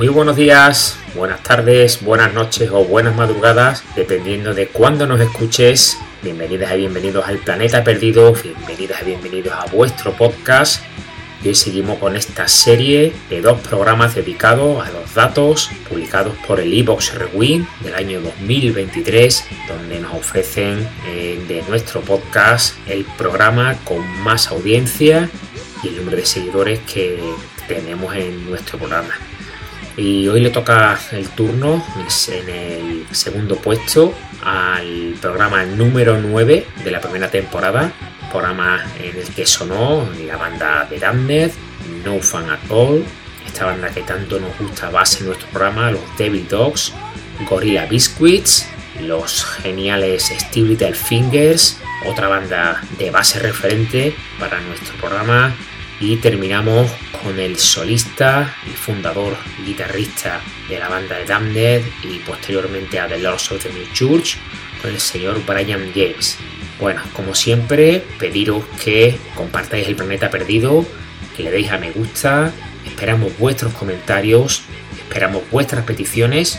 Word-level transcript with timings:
Muy 0.00 0.08
buenos 0.08 0.34
días, 0.34 0.96
buenas 1.14 1.42
tardes, 1.42 2.02
buenas 2.02 2.32
noches 2.32 2.70
o 2.72 2.86
buenas 2.86 3.14
madrugadas, 3.14 3.84
dependiendo 3.94 4.54
de 4.54 4.66
cuándo 4.66 5.06
nos 5.06 5.20
escuches. 5.20 5.98
Bienvenidas 6.22 6.72
y 6.72 6.78
bienvenidos 6.78 7.28
al 7.28 7.36
Planeta 7.36 7.84
Perdido, 7.84 8.32
bienvenidas 8.32 9.02
y 9.02 9.04
bienvenidos 9.04 9.52
a 9.52 9.66
vuestro 9.66 10.12
podcast. 10.12 10.82
Y 11.44 11.48
hoy 11.48 11.54
seguimos 11.54 11.98
con 11.98 12.16
esta 12.16 12.48
serie 12.48 13.12
de 13.28 13.42
dos 13.42 13.60
programas 13.60 14.14
dedicados 14.14 14.82
a 14.82 14.90
los 14.90 15.12
datos 15.12 15.70
publicados 15.86 16.34
por 16.46 16.60
el 16.60 16.72
Evox 16.72 17.12
Rewind 17.16 17.66
del 17.80 17.94
año 17.94 18.22
2023, 18.22 19.44
donde 19.68 20.00
nos 20.00 20.14
ofrecen 20.14 20.88
eh, 21.08 21.38
de 21.46 21.60
nuestro 21.68 22.00
podcast 22.00 22.74
el 22.88 23.04
programa 23.18 23.76
con 23.84 24.00
más 24.22 24.48
audiencia 24.48 25.28
y 25.82 25.88
el 25.88 25.96
número 25.98 26.16
de 26.16 26.24
seguidores 26.24 26.78
que 26.90 27.20
tenemos 27.68 28.16
en 28.16 28.48
nuestro 28.48 28.78
programa. 28.78 29.14
Y 30.00 30.26
hoy 30.28 30.40
le 30.40 30.48
toca 30.48 30.98
el 31.12 31.28
turno 31.28 31.84
en 32.28 32.48
el 32.48 33.06
segundo 33.10 33.56
puesto 33.56 34.14
al 34.42 35.14
programa 35.20 35.62
número 35.66 36.18
9 36.18 36.66
de 36.82 36.90
la 36.90 37.02
primera 37.02 37.30
temporada, 37.30 37.92
programa 38.32 38.82
en 38.98 39.18
el 39.18 39.28
que 39.34 39.44
sonó 39.44 40.08
la 40.26 40.38
banda 40.38 40.86
de 40.88 40.98
Damned, 40.98 41.50
No 42.02 42.18
Fun 42.20 42.48
At 42.48 42.60
All, 42.70 43.04
esta 43.46 43.66
banda 43.66 43.90
que 43.90 44.00
tanto 44.00 44.40
nos 44.40 44.58
gusta 44.58 44.88
base 44.88 45.18
en 45.18 45.26
nuestro 45.26 45.48
programa, 45.48 45.90
los 45.90 46.16
Devil 46.16 46.48
Dogs, 46.48 46.94
Gorilla 47.46 47.84
Biscuits, 47.84 48.70
los 49.02 49.44
geniales 49.44 50.32
Steve 50.34 50.68
Little 50.68 50.94
Fingers, 50.94 51.76
otra 52.06 52.28
banda 52.28 52.80
de 52.96 53.10
base 53.10 53.38
referente 53.38 54.14
para 54.38 54.62
nuestro 54.62 54.94
programa, 54.96 55.54
y 56.00 56.16
terminamos 56.16 56.90
con 57.22 57.38
el 57.38 57.58
solista 57.58 58.56
y 58.66 58.70
fundador 58.70 59.36
guitarrista 59.64 60.40
de 60.68 60.78
la 60.78 60.88
banda 60.88 61.18
de 61.18 61.26
Damned 61.26 61.82
y 62.02 62.18
posteriormente 62.20 62.98
a 62.98 63.06
The 63.06 63.18
Lords 63.18 63.52
of 63.52 63.62
the 63.62 63.70
New 63.70 63.86
Church 63.92 64.38
con 64.80 64.90
el 64.90 64.98
señor 64.98 65.44
Brian 65.46 65.92
James. 65.94 66.38
Bueno, 66.80 67.02
como 67.12 67.34
siempre, 67.34 68.02
pediros 68.18 68.64
que 68.82 69.18
compartáis 69.34 69.86
el 69.86 69.96
planeta 69.96 70.30
perdido, 70.30 70.86
que 71.36 71.42
le 71.42 71.50
deis 71.50 71.70
a 71.70 71.76
me 71.76 71.90
gusta, 71.90 72.52
esperamos 72.86 73.36
vuestros 73.38 73.74
comentarios, 73.74 74.62
esperamos 74.96 75.42
vuestras 75.50 75.84
peticiones. 75.84 76.58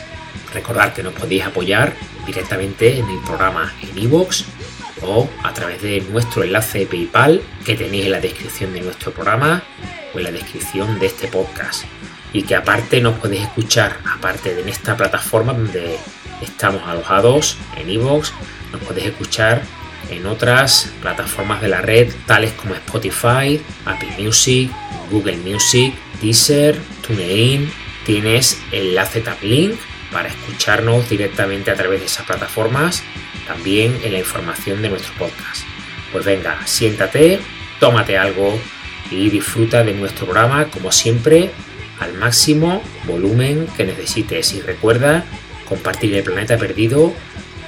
Recordad 0.53 0.93
que 0.93 1.01
nos 1.01 1.13
podéis 1.13 1.43
apoyar 1.43 1.95
directamente 2.27 2.99
en 2.99 3.09
el 3.09 3.19
programa 3.25 3.73
en 3.81 3.97
iVoox 3.97 4.43
o 5.01 5.29
a 5.43 5.53
través 5.53 5.81
de 5.81 6.01
nuestro 6.01 6.43
enlace 6.43 6.79
de 6.79 6.85
PayPal 6.85 7.41
que 7.65 7.75
tenéis 7.75 8.05
en 8.05 8.11
la 8.11 8.19
descripción 8.19 8.73
de 8.73 8.81
nuestro 8.81 9.11
programa 9.11 9.63
o 10.13 10.17
en 10.17 10.23
la 10.23 10.31
descripción 10.31 10.99
de 10.99 11.07
este 11.07 11.27
podcast. 11.27 11.85
Y 12.33 12.43
que 12.43 12.55
aparte 12.55 13.01
nos 13.01 13.17
podéis 13.19 13.43
escuchar, 13.43 13.97
aparte 14.15 14.55
de 14.55 14.61
en 14.61 14.69
esta 14.69 14.95
plataforma 14.95 15.53
donde 15.53 15.97
estamos 16.41 16.81
alojados, 16.87 17.57
en 17.75 17.89
iVoox, 17.89 18.31
nos 18.71 18.81
podéis 18.81 19.07
escuchar 19.07 19.61
en 20.09 20.25
otras 20.25 20.91
plataformas 21.01 21.61
de 21.61 21.67
la 21.67 21.81
red, 21.81 22.13
tales 22.25 22.53
como 22.53 22.75
Spotify, 22.75 23.61
Apple 23.85 24.13
Music, 24.17 24.71
Google 25.09 25.37
Music, 25.37 25.93
Deezer, 26.21 26.77
TuneIn. 27.05 27.71
Tienes 28.05 28.59
enlace 28.71 29.23
link 29.41 29.75
para 30.11 30.29
escucharnos 30.29 31.07
directamente 31.09 31.69
a 31.69 31.75
través 31.75 31.99
de 31.99 32.05
esas 32.07 32.25
plataformas 32.25 33.03
también 33.51 33.99
en 34.03 34.13
la 34.13 34.19
información 34.19 34.81
de 34.81 34.89
nuestro 34.89 35.13
podcast. 35.15 35.63
Pues 36.13 36.23
venga, 36.23 36.65
siéntate, 36.65 37.39
tómate 37.81 38.17
algo 38.17 38.57
y 39.09 39.29
disfruta 39.29 39.83
de 39.83 39.93
nuestro 39.93 40.25
programa 40.25 40.65
como 40.69 40.91
siempre 40.91 41.51
al 41.99 42.13
máximo 42.13 42.81
volumen 43.05 43.67
que 43.75 43.83
necesites 43.83 44.53
y 44.53 44.61
recuerda 44.61 45.25
compartir 45.67 46.15
el 46.15 46.23
planeta 46.23 46.57
perdido 46.57 47.13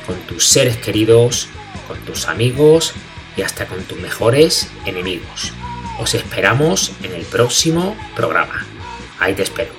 con 0.07 0.17
tus 0.21 0.45
seres 0.45 0.77
queridos, 0.77 1.49
con 1.87 1.97
tus 1.99 2.29
amigos 2.29 2.93
y 3.35 3.41
hasta 3.41 3.65
con 3.65 3.83
tus 3.83 3.99
mejores 3.99 4.69
enemigos. 4.85 5.51
Os 5.99 6.13
esperamos 6.13 6.93
en 7.03 7.13
el 7.13 7.23
próximo 7.23 7.97
programa. 8.15 8.65
Ahí 9.19 9.33
te 9.33 9.43
espero. 9.43 9.73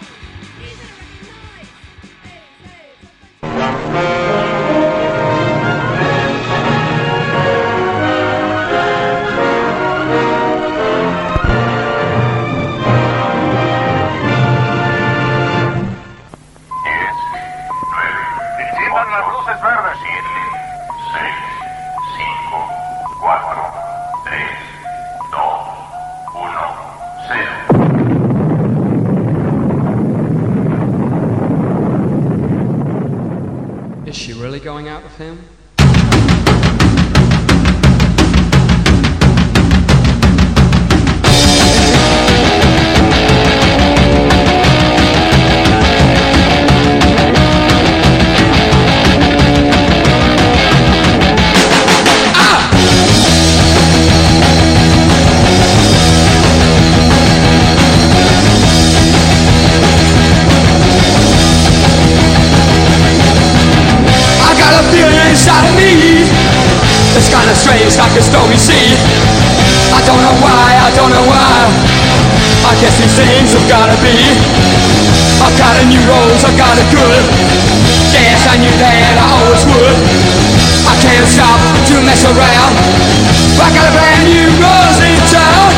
I 83.60 83.68
got 83.70 83.86
a 83.86 83.92
brand 83.94 84.24
new 84.26 84.48
rose 84.58 85.00
in 85.04 85.18
town. 85.30 85.70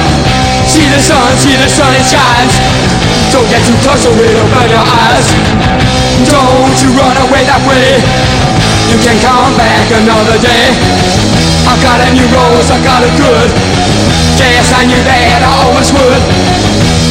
See 0.68 0.86
the 0.88 1.00
sun, 1.00 1.28
see 1.40 1.56
the 1.56 1.68
sun, 1.68 1.92
it 1.96 2.06
shines. 2.06 2.54
Don't 3.32 3.48
get 3.52 3.60
too 3.64 3.76
close 3.84 4.04
or 4.06 4.14
it'll 4.16 4.48
burn 4.52 4.70
your 4.70 4.86
eyes. 4.86 5.26
Don't 6.28 6.76
you 6.80 6.90
run 6.96 7.16
away 7.28 7.42
that 7.44 7.62
way. 7.68 8.00
You 8.92 8.98
can 9.02 9.16
come 9.20 9.52
back 9.60 9.86
another 9.92 10.38
day. 10.40 10.66
I 11.66 11.74
got 11.82 11.98
a 12.00 12.08
new 12.14 12.26
rose, 12.30 12.70
I 12.70 12.78
got 12.86 13.02
a 13.02 13.10
good 13.18 13.76
Yes, 14.56 14.72
I 14.72 14.88
knew 14.88 15.02
that 15.04 15.44
I 15.44 15.52
always 15.68 15.92
would. 15.92 16.22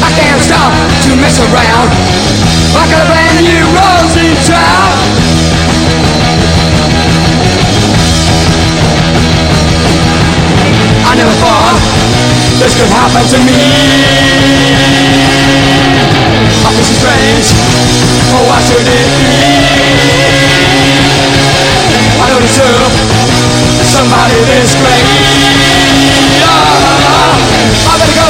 I 0.01 0.09
can't 0.17 0.41
stop 0.41 0.73
to 1.05 1.09
mess 1.21 1.37
around. 1.37 1.87
I 2.73 2.83
got 2.89 3.05
a 3.05 3.07
brand 3.07 3.37
new 3.45 3.63
rose 3.69 4.15
in 4.17 4.33
town. 4.49 4.94
I 11.15 11.23
never 11.23 11.31
thought 11.39 11.79
this 12.59 12.75
could 12.75 12.91
happen 12.91 13.23
to 13.23 13.39
me 13.47 13.55
I 16.59 16.75
feel 16.75 16.83
so 16.83 16.91
strange, 16.99 17.55
oh 18.35 18.43
why 18.43 18.59
should 18.67 18.83
it 18.83 19.07
be? 19.15 19.31
I 22.19 22.27
don't 22.27 22.43
deserve 22.43 22.91
somebody 23.95 24.35
this 24.43 24.75
great. 24.75 25.07
Oh, 26.43 26.83
I 27.63 27.95
better 27.95 28.11
go, 28.11 28.27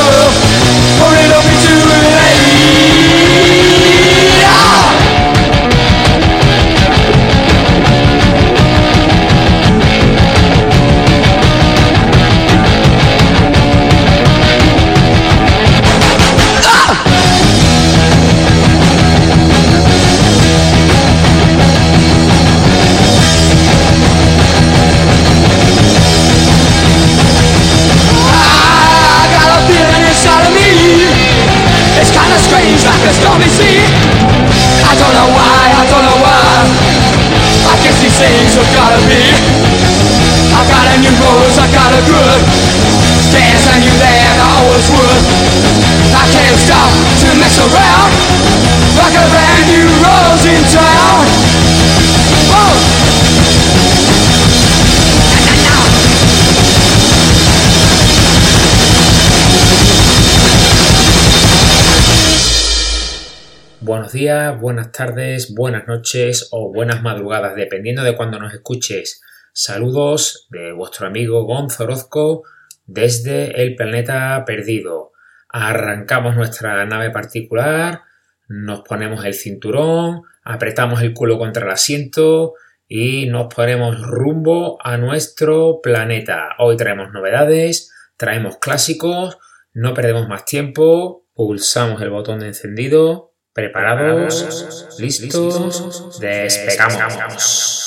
Buenos 63.86 64.14
días, 64.14 64.60
buenas 64.60 64.92
tardes, 64.92 65.54
buenas 65.54 65.88
noches 65.88 66.48
o 66.50 66.74
buenas 66.74 67.04
madrugadas, 67.04 67.56
dependiendo 67.56 68.02
de 68.02 68.16
cuando 68.16 68.40
nos 68.40 68.52
escuches. 68.52 69.22
Saludos 69.54 70.48
de 70.50 70.72
vuestro 70.72 71.06
amigo 71.06 71.44
Gonzo 71.44 71.84
Orozco 71.84 72.42
desde 72.88 73.62
el 73.62 73.76
planeta 73.76 74.44
perdido. 74.44 75.12
Arrancamos 75.50 76.36
nuestra 76.36 76.84
nave 76.88 77.12
particular, 77.12 78.02
nos 78.48 78.82
ponemos 78.82 79.24
el 79.24 79.36
cinturón, 79.36 80.24
apretamos 80.44 81.04
el 81.04 81.14
culo 81.14 81.38
contra 81.38 81.66
el 81.66 81.72
asiento 81.72 82.56
y 82.88 83.28
nos 83.28 83.54
ponemos 83.54 84.02
rumbo 84.02 84.80
a 84.84 84.98
nuestro 84.98 85.80
planeta. 85.84 86.56
Hoy 86.58 86.76
traemos 86.76 87.12
novedades, 87.12 87.94
traemos 88.18 88.58
clásicos, 88.58 89.38
no 89.74 89.94
perdemos 89.94 90.28
más 90.28 90.44
tiempo, 90.44 91.28
pulsamos 91.36 92.02
el 92.02 92.10
botón 92.10 92.40
de 92.40 92.48
encendido, 92.48 93.35
preparados, 93.56 95.00
listos, 95.00 96.20
despegamos. 96.20 97.85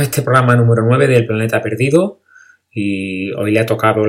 Este 0.00 0.22
programa 0.22 0.56
número 0.56 0.82
9 0.82 1.06
del 1.06 1.26
Planeta 1.26 1.62
Perdido 1.62 2.20
y 2.70 3.30
hoy 3.32 3.52
le 3.52 3.60
ha 3.60 3.66
tocado 3.66 4.04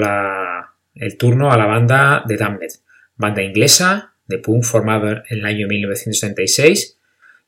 el 0.96 1.18
turno 1.18 1.52
a 1.52 1.58
la 1.58 1.66
banda 1.66 2.24
de 2.26 2.38
Damned, 2.38 2.70
banda 3.16 3.44
inglesa 3.44 4.16
de 4.26 4.40
punk 4.40 4.64
formada 4.64 5.24
en 5.30 5.40
el 5.40 5.46
año 5.46 5.68
1976, 5.68 7.00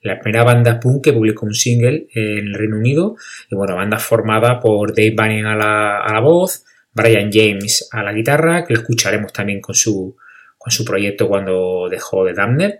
la 0.01 0.19
primera 0.19 0.43
banda 0.43 0.79
punk 0.79 1.05
que 1.05 1.13
publicó 1.13 1.45
un 1.45 1.53
single 1.53 2.07
en 2.13 2.47
el 2.47 2.53
Reino 2.53 2.77
Unido 2.77 3.15
y 3.49 3.55
bueno, 3.55 3.75
banda 3.75 3.97
formada 3.97 4.59
por 4.59 4.93
Dave 4.95 5.15
Banning 5.15 5.45
a 5.45 5.55
la, 5.55 6.19
voz, 6.19 6.63
Brian 6.93 7.31
James 7.31 7.89
a 7.91 8.03
la 8.03 8.13
guitarra, 8.13 8.65
que 8.65 8.73
escucharemos 8.73 9.33
también 9.33 9.61
con 9.61 9.73
su, 9.73 10.15
con 10.57 10.71
su 10.71 10.85
proyecto 10.85 11.27
cuando 11.27 11.87
dejó 11.89 12.23
de 12.23 12.33
Damned 12.33 12.79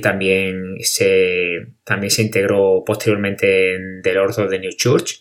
también, 0.00 0.76
se, 0.80 1.66
también 1.84 2.10
se 2.10 2.22
integró 2.22 2.82
posteriormente 2.84 3.74
en 3.74 4.02
The 4.02 4.14
Lord 4.14 4.38
of 4.38 4.50
the 4.50 4.58
New 4.58 4.72
Church. 4.76 5.20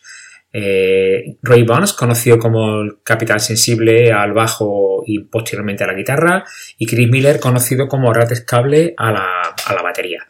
Eh, 0.51 1.37
Roy 1.43 1.63
Bones, 1.63 1.93
conocido 1.93 2.39
como 2.39 2.81
el 2.81 3.03
Capital 3.03 3.41
Sensible 3.41 4.13
al 4.13 4.31
bajo 4.31 5.03
y 5.05 5.19
posteriormente 5.19 5.83
a 5.83 5.87
la 5.87 5.93
guitarra, 5.93 6.45
y 6.77 6.85
Chris 6.85 7.09
Miller, 7.09 7.39
conocido 7.39 7.87
como 7.87 8.13
Rates 8.13 8.41
Cable 8.41 8.93
a 8.97 9.11
la, 9.11 9.81
batería. 9.83 10.25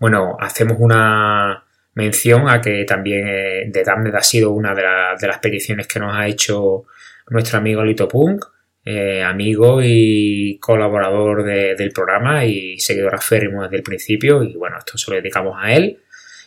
Bueno, 0.00 0.36
hacemos 0.40 0.76
una 0.80 1.64
mención 1.94 2.48
a 2.48 2.60
que 2.60 2.84
también 2.84 3.28
eh, 3.28 3.70
The 3.72 3.84
Damned 3.84 4.14
ha 4.14 4.22
sido 4.22 4.50
una 4.50 4.74
de, 4.74 4.82
de, 5.20 5.26
las 5.28 5.38
peticiones 5.38 5.86
que 5.86 6.00
nos 6.00 6.16
ha 6.16 6.26
hecho 6.26 6.84
nuestro 7.28 7.58
amigo 7.58 7.84
Lito 7.84 8.08
Punk. 8.08 8.44
Eh, 8.82 9.22
amigo 9.22 9.80
y 9.82 10.58
colaborador 10.58 11.44
del 11.44 11.90
programa 11.90 12.46
y 12.46 12.78
seguidor 12.78 13.14
aférrimo 13.14 13.62
desde 13.62 13.76
el 13.76 13.82
principio. 13.82 14.42
Y 14.42 14.54
bueno, 14.56 14.78
esto 14.78 14.96
se 14.96 15.10
lo 15.10 15.16
dedicamos 15.16 15.56
a 15.58 15.72
él. 15.74 15.98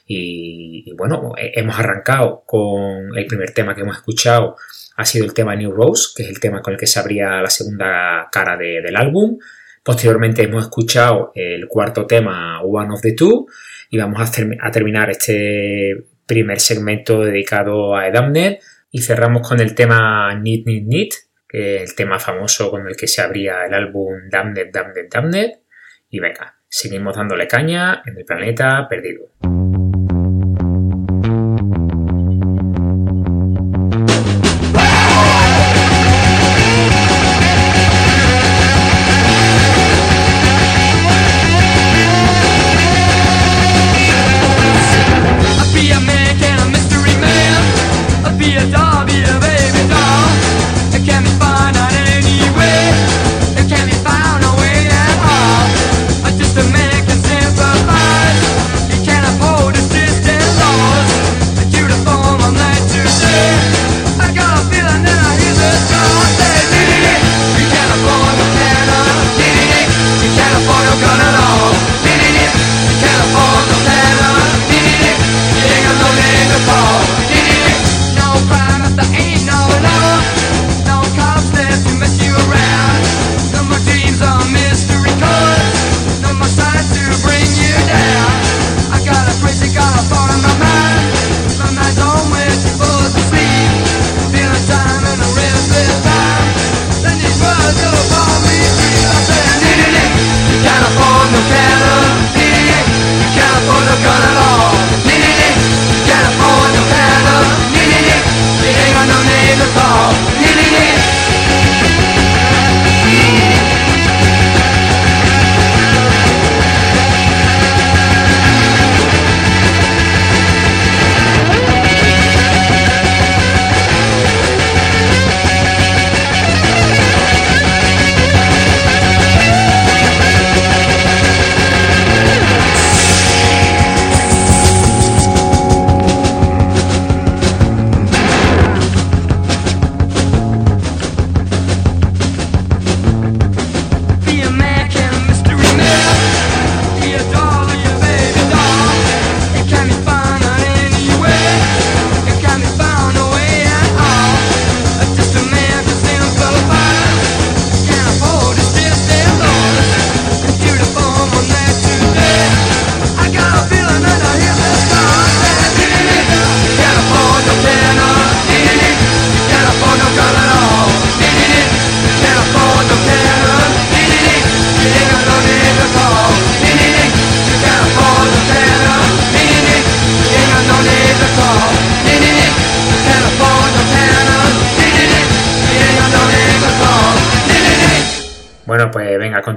Y, 0.05 0.91
bueno, 0.97 1.33
hemos 1.37 1.79
arrancado 1.79 2.43
con 2.45 3.17
el 3.17 3.25
primer 3.25 3.51
tema 3.51 3.73
que 3.73 3.81
hemos 3.81 3.97
escuchado. 3.97 4.55
Ha 4.97 5.05
sido 5.05 5.25
el 5.25 5.33
tema 5.33 5.55
New 5.55 5.71
Rose, 5.71 6.09
que 6.15 6.23
es 6.23 6.29
el 6.29 6.39
tema 6.39 6.61
con 6.61 6.73
el 6.73 6.79
que 6.79 6.87
se 6.87 6.99
abría 6.99 7.41
la 7.41 7.49
segunda 7.49 8.27
cara 8.31 8.57
del 8.57 8.95
álbum. 8.95 9.37
Posteriormente 9.83 10.43
hemos 10.43 10.63
escuchado 10.63 11.31
el 11.35 11.67
cuarto 11.67 12.05
tema 12.05 12.61
One 12.61 12.93
of 12.93 13.01
the 13.01 13.13
Two 13.13 13.47
y 13.89 13.97
vamos 13.97 14.19
a, 14.21 14.71
terminar 14.71 15.09
este 15.09 16.05
primer 16.25 16.59
segmento 16.59 17.21
dedicado 17.21 17.95
a 17.95 18.07
Edamnet 18.07 18.61
y 18.91 19.01
cerramos 19.01 19.47
con 19.47 19.59
el 19.59 19.75
tema 19.75 20.33
Need 20.35 20.65
Need 20.65 20.83
Need 20.85 21.09
el 21.53 21.95
tema 21.95 22.19
famoso 22.19 22.71
con 22.71 22.87
el 22.87 22.95
que 22.97 23.07
se 23.07 23.21
abría 23.21 23.65
el 23.65 23.73
álbum 23.75 24.27
Damned, 24.29 24.71
Damned, 24.73 25.07
Damned. 25.09 25.51
Y 26.09 26.19
venga, 26.19 26.57
seguimos 26.67 27.15
dándole 27.15 27.47
caña 27.47 28.01
en 28.05 28.17
el 28.17 28.25
planeta 28.25 28.87
perdido. 28.89 29.29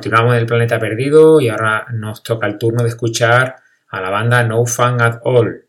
Continuamos 0.07 0.35
en 0.35 0.41
el 0.41 0.47
planeta 0.47 0.79
perdido 0.79 1.41
y 1.41 1.49
ahora 1.49 1.85
nos 1.93 2.23
toca 2.23 2.47
el 2.47 2.59
turno 2.59 2.85
de 2.85 2.91
escuchar 2.91 3.57
a 3.89 4.01
la 4.01 4.09
banda 4.09 4.45
No 4.45 4.65
Fun 4.65 5.01
at 5.01 5.19
All, 5.25 5.65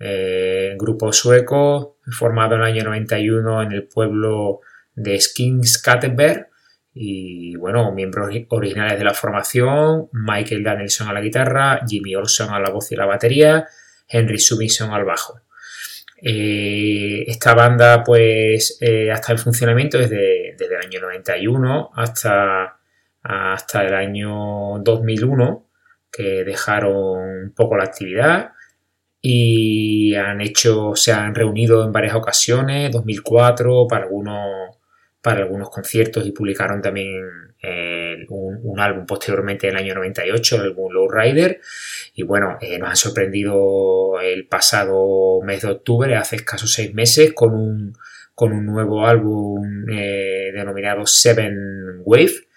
eh, 0.00 0.74
grupo 0.78 1.12
sueco 1.12 1.98
formado 2.10 2.54
en 2.54 2.62
el 2.62 2.66
año 2.68 2.84
91 2.84 3.60
en 3.60 3.72
el 3.72 3.82
pueblo 3.84 4.60
de 4.94 5.20
Skinnskatteberg 5.20 6.48
y 6.94 7.54
bueno, 7.56 7.92
miembros 7.92 8.34
originales 8.48 8.98
de 8.98 9.04
la 9.04 9.12
formación, 9.12 10.08
Michael 10.12 10.64
Danielson 10.64 11.08
a 11.08 11.12
la 11.12 11.20
guitarra, 11.20 11.82
Jimmy 11.86 12.14
Olson 12.14 12.48
a 12.48 12.60
la 12.60 12.70
voz 12.70 12.90
y 12.92 12.96
la 12.96 13.04
batería, 13.04 13.66
Henry 14.08 14.38
Subinson 14.38 14.90
al 14.90 15.04
bajo. 15.04 15.38
Eh, 16.16 17.24
esta 17.26 17.52
banda 17.52 18.02
pues 18.02 18.78
eh, 18.80 19.10
hasta 19.10 19.32
el 19.32 19.38
funcionamiento 19.38 19.98
desde, 19.98 20.54
desde 20.56 20.76
el 20.76 20.86
año 20.86 21.00
91 21.02 21.90
hasta 21.94 22.78
hasta 23.22 23.84
el 23.84 23.94
año 23.94 24.78
2001, 24.80 25.66
que 26.10 26.44
dejaron 26.44 27.44
un 27.44 27.52
poco 27.54 27.76
la 27.76 27.84
actividad 27.84 28.52
y 29.20 30.14
han 30.16 30.40
hecho, 30.40 30.96
se 30.96 31.12
han 31.12 31.34
reunido 31.34 31.84
en 31.84 31.92
varias 31.92 32.16
ocasiones, 32.16 32.90
2004 32.90 33.86
para 33.88 34.04
algunos, 34.04 34.76
para 35.22 35.42
algunos 35.42 35.70
conciertos 35.70 36.26
y 36.26 36.32
publicaron 36.32 36.82
también 36.82 37.52
eh, 37.62 38.26
un, 38.28 38.80
álbum 38.80 39.06
posteriormente 39.06 39.68
en 39.68 39.76
el 39.76 39.84
año 39.84 39.94
98, 39.94 40.56
el 40.56 40.62
álbum 40.62 40.90
Rider 41.08 41.60
Y 42.14 42.24
bueno, 42.24 42.58
eh, 42.60 42.76
nos 42.80 42.90
han 42.90 42.96
sorprendido 42.96 44.20
el 44.20 44.48
pasado 44.48 45.40
mes 45.44 45.62
de 45.62 45.68
octubre, 45.70 46.16
hace 46.16 46.36
escasos 46.36 46.72
seis 46.72 46.92
meses, 46.92 47.32
con 47.32 47.54
un, 47.54 47.92
con 48.34 48.52
un 48.52 48.66
nuevo 48.66 49.06
álbum 49.06 49.88
eh, 49.88 50.50
denominado 50.52 51.06
Seven 51.06 52.02
Wave 52.04 52.51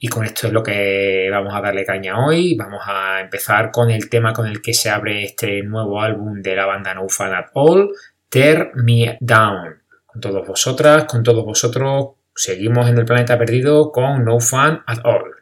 y 0.00 0.08
con 0.08 0.24
esto 0.24 0.46
es 0.46 0.52
lo 0.52 0.62
que 0.62 1.28
vamos 1.30 1.52
a 1.54 1.60
darle 1.60 1.84
caña 1.84 2.24
hoy. 2.24 2.54
Vamos 2.54 2.82
a 2.86 3.20
empezar 3.20 3.70
con 3.72 3.90
el 3.90 4.08
tema 4.08 4.32
con 4.32 4.46
el 4.46 4.62
que 4.62 4.72
se 4.72 4.90
abre 4.90 5.24
este 5.24 5.62
nuevo 5.62 6.00
álbum 6.00 6.40
de 6.40 6.54
la 6.54 6.66
banda 6.66 6.94
No 6.94 7.08
Fun 7.08 7.34
at 7.34 7.46
All, 7.54 7.90
Tear 8.28 8.72
Me 8.74 9.18
Down. 9.20 9.82
Con 10.06 10.20
todos 10.20 10.46
vosotras, 10.46 11.04
con 11.04 11.22
todos 11.24 11.44
vosotros, 11.44 12.10
seguimos 12.34 12.88
en 12.88 12.98
el 12.98 13.04
planeta 13.04 13.36
perdido 13.36 13.90
con 13.90 14.24
No 14.24 14.38
Fun 14.38 14.82
at 14.86 14.98
All. 15.04 15.37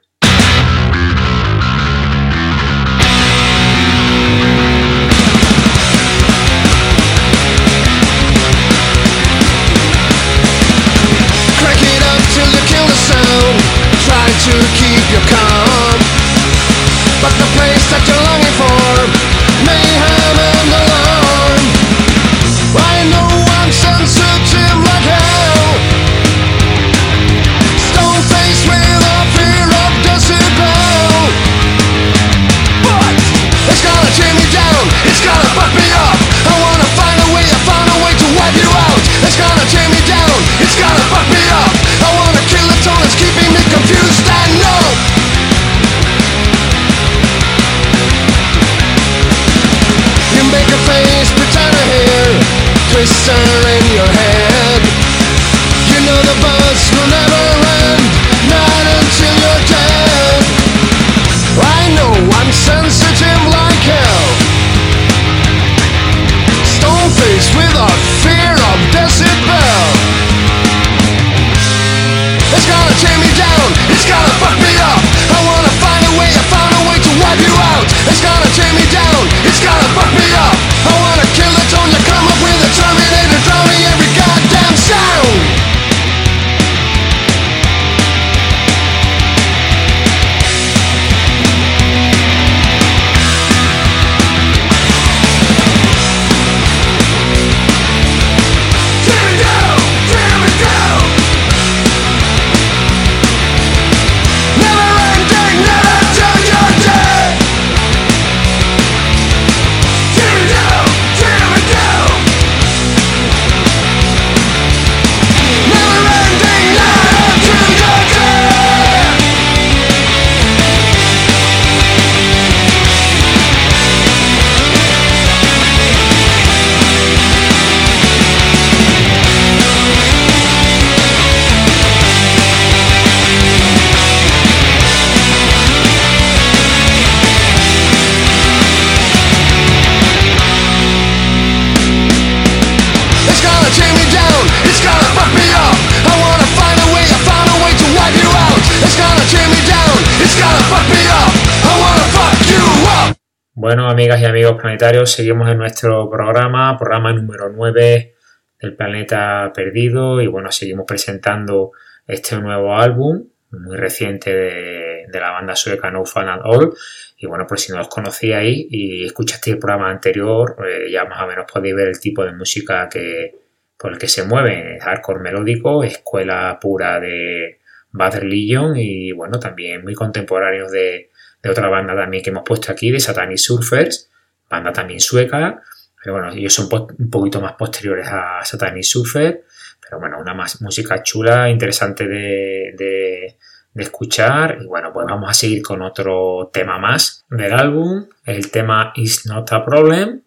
Amigas 153.96 154.20
y 154.20 154.26
amigos 154.26 154.60
planetarios, 154.60 155.10
seguimos 155.10 155.48
en 155.48 155.56
nuestro 155.56 156.10
programa, 156.10 156.76
programa 156.76 157.14
número 157.14 157.48
9 157.48 158.14
del 158.60 158.76
planeta 158.76 159.50
perdido 159.54 160.20
y 160.20 160.26
bueno, 160.26 160.52
seguimos 160.52 160.84
presentando 160.86 161.72
este 162.06 162.36
nuevo 162.36 162.76
álbum 162.76 163.24
muy 163.52 163.78
reciente 163.78 164.34
de, 164.34 165.18
la 165.18 165.30
banda 165.30 165.56
sueca 165.56 165.90
No 165.90 166.04
Fun 166.04 166.28
at 166.28 166.42
All. 166.44 166.74
Y 167.16 167.26
bueno, 167.26 167.46
por 167.46 167.58
si 167.58 167.72
no 167.72 167.80
os 167.80 167.88
conocíais 167.88 168.66
y 168.68 169.06
escuchaste 169.06 169.52
el 169.52 169.58
programa 169.58 169.88
anterior, 169.88 170.56
eh, 170.68 170.90
ya 170.90 171.06
más 171.06 171.22
o 171.22 171.26
menos 171.26 171.50
podéis 171.50 171.74
ver 171.74 171.88
el 171.88 171.98
tipo 171.98 172.22
de 172.22 172.32
música 172.32 172.90
que, 172.90 173.34
por 173.78 173.92
el 173.92 173.98
que 173.98 174.08
se 174.08 174.24
mueve, 174.24 174.78
hardcore 174.78 175.20
melódico, 175.20 175.82
escuela 175.82 176.58
pura 176.60 177.00
de 177.00 177.60
Bad 177.92 178.18
Religion 178.18 178.76
y 178.76 179.12
bueno, 179.12 179.40
también 179.40 179.82
muy 179.82 179.94
contemporáneos 179.94 180.70
de, 180.70 181.08
otra 181.48 181.68
banda 181.68 181.94
también 181.94 182.22
que 182.22 182.30
hemos 182.30 182.44
puesto 182.44 182.72
aquí, 182.72 182.90
de 182.90 183.00
Satanic 183.00 183.38
Surfers, 183.38 184.10
banda 184.48 184.72
también 184.72 185.00
sueca, 185.00 185.62
pero 186.06 186.18
bueno, 186.18 186.32
ellos 186.32 186.54
son 186.54 186.68
un 186.98 187.10
poquito 187.10 187.40
más 187.40 187.54
posteriores 187.54 188.06
a 188.08 188.44
Satanic 188.44 188.84
Surfer, 188.84 189.44
pero 189.80 189.98
bueno, 189.98 190.20
una 190.20 190.34
más 190.34 190.62
música 190.62 191.02
chula, 191.02 191.50
interesante 191.50 192.06
de, 192.06 192.74
de, 192.78 193.36
de, 193.74 193.82
escuchar. 193.82 194.58
Y 194.60 194.66
bueno, 194.66 194.92
pues 194.92 195.04
vamos 195.04 195.28
a 195.28 195.34
seguir 195.34 195.62
con 195.62 195.82
otro 195.82 196.48
tema 196.52 196.78
más 196.78 197.24
del 197.28 197.52
álbum, 197.52 198.06
el 198.24 198.52
tema 198.52 198.92
Is 198.94 199.26
Not 199.26 199.52
a 199.52 199.64
Problem. 199.64 200.22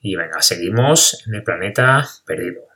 Y 0.00 0.16
venga, 0.16 0.40
seguimos 0.40 1.22
en 1.26 1.34
el 1.34 1.42
planeta 1.42 2.08
perdido. 2.24 2.69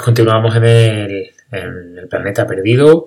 Continuamos 0.00 0.56
en 0.56 0.64
el, 0.64 2.08
planeta 2.08 2.44
perdido 2.46 3.06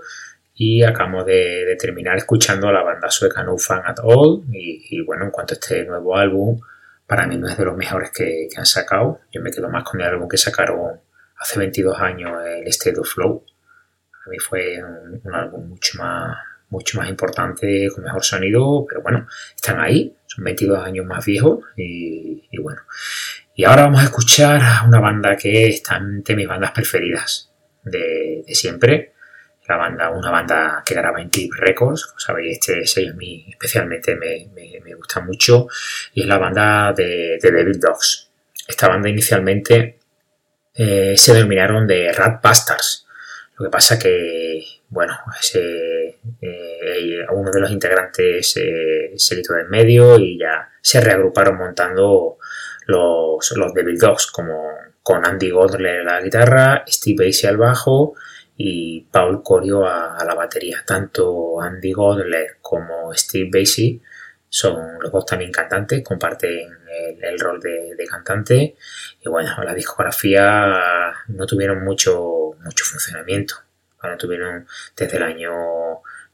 y 0.54 0.84
acabamos 0.84 1.26
de, 1.26 1.76
terminar 1.78 2.15
escuchando 2.15 2.69
a 2.69 2.71
la 2.71 2.84
banda 2.84 3.10
sueca 3.10 3.43
No 3.43 3.58
Fun 3.58 3.82
at 3.86 3.97
All 4.02 4.43
y, 4.52 5.02
bueno, 5.02 5.26
en 5.26 5.32
cuanto 5.32 5.54
a 5.54 5.56
este 5.56 5.84
nuevo 5.84 6.15
álbum, 6.15 6.60
para 7.06 7.28
mí 7.28 7.38
no 7.38 7.49
es 7.49 7.58
de 7.58 7.65
los 7.65 7.76
mejores 7.76 8.12
que, 8.12 8.47
han 8.56 8.65
sacado. 8.65 9.19
Yo 9.32 9.41
me 9.41 9.52
quedo 9.52 9.69
más 9.69 9.84
con 9.84 9.99
el 9.99 10.08
álbum 10.08 10.30
que 10.30 10.38
sacaron 10.38 11.02
hace 11.38 11.60
22 11.60 11.99
años, 11.99 12.32
el 12.45 12.67
State 12.67 12.99
of 12.99 13.10
Flow. 13.10 13.43
A 14.26 14.30
mí 14.30 14.39
fue 14.39 14.82
un, 14.82 15.36
álbum 15.36 15.67
mucho 15.67 15.97
más, 15.97 16.38
mucho 16.69 16.97
más 16.97 17.10
importante, 17.10 17.89
con 17.93 18.06
mejor 18.06 18.23
sonido, 18.23 18.86
pero 18.88 19.02
bueno, 19.02 19.28
están 19.54 19.82
ahí, 19.82 20.15
son 20.28 20.45
22 20.45 20.80
años 20.86 21.06
más 21.06 21.26
viejos 21.26 21.60
y 21.76 22.58
bueno. 22.58 22.82
Y 23.56 23.66
ahora 23.66 23.84
vamos 23.84 24.02
a 24.02 24.06
escuchar 24.06 24.62
a 24.62 24.84
una 24.88 25.00
banda 25.00 25.36
que 25.38 25.68
está 25.68 25.98
entre 25.98 26.36
mis 26.36 26.48
bandas 26.48 26.72
preferidas 26.72 27.52
de, 27.84 28.44
siempre. 28.48 29.13
La 29.68 29.78
banda, 29.78 30.10
una 30.10 30.32
banda 30.32 30.84
que 30.86 30.96
graba 30.96 31.22
en 31.22 31.30
Clip 31.30 31.52
Records, 31.54 32.08
como 32.08 32.20
sabéis, 32.20 32.54
este 32.60 32.86
sello 32.86 33.13
a 33.13 33.16
mí 33.16 33.46
especialmente 33.48 34.16
me, 34.16 34.96
gusta 34.96 35.22
mucho, 35.22 35.68
y 36.13 36.22
es 36.22 36.28
la 36.28 36.38
banda 36.38 36.94
de, 36.94 37.38
de 37.42 37.52
Devil 37.52 37.80
Dogs. 37.80 38.30
Esta 38.68 38.89
banda 38.89 39.10
inicialmente 39.10 40.00
eh, 40.76 41.13
se 41.16 41.34
denominaron 41.34 41.86
de 41.86 42.12
Rat 42.12 42.42
Bastards. 42.42 43.06
Lo 43.58 43.66
que 43.66 43.72
pasa 43.72 44.00
que, 44.00 44.63
bueno, 44.89 45.13
eh, 45.54 46.18
uno 47.32 47.52
de 47.52 47.60
los 47.60 47.72
integrantes 47.72 48.58
eh, 48.58 49.13
se 49.16 49.36
quitó 49.36 49.54
de 49.54 49.62
en 49.62 49.70
medio 49.70 50.18
y 50.18 50.39
ya 50.39 50.70
se 50.82 51.00
reagruparon 51.00 51.58
montando 51.58 52.39
los, 52.88 53.54
los 53.56 53.74
Devil 53.74 53.98
Dogs, 53.98 54.28
como 54.28 54.74
con 55.04 55.26
Andy 55.26 55.50
Godler 55.50 56.02
a 56.02 56.15
la 56.15 56.22
guitarra, 56.22 56.84
Steve 56.88 57.26
Basie 57.26 57.50
al 57.50 57.58
bajo 57.58 58.15
y 58.56 59.02
Paul 59.12 59.43
Corio 59.43 59.86
a, 59.86 60.24
la 60.26 60.34
batería. 60.34 60.84
Tanto 60.86 61.60
Andy 61.62 61.91
Godler 61.91 62.58
como 62.62 63.13
Steve 63.13 63.50
Basie 63.52 64.00
son 64.48 65.00
los 65.02 65.12
dos 65.12 65.26
también 65.26 65.52
cantantes, 65.52 66.04
comparten 66.04 66.78
el, 67.22 67.39
rol 67.39 67.60
de, 67.60 68.06
cantante 68.10 68.76
y 69.22 69.30
bueno, 69.30 69.52
la 69.63 69.74
discografía 69.74 71.12
no 71.28 71.46
tuvieron 71.46 71.84
mucho, 71.84 72.52
mucho 72.63 72.86
funcionamiento. 72.86 73.56
Bueno, 74.02 74.17
tuvieron 74.17 74.67
desde 74.96 75.17
el 75.17 75.24
año 75.24 75.54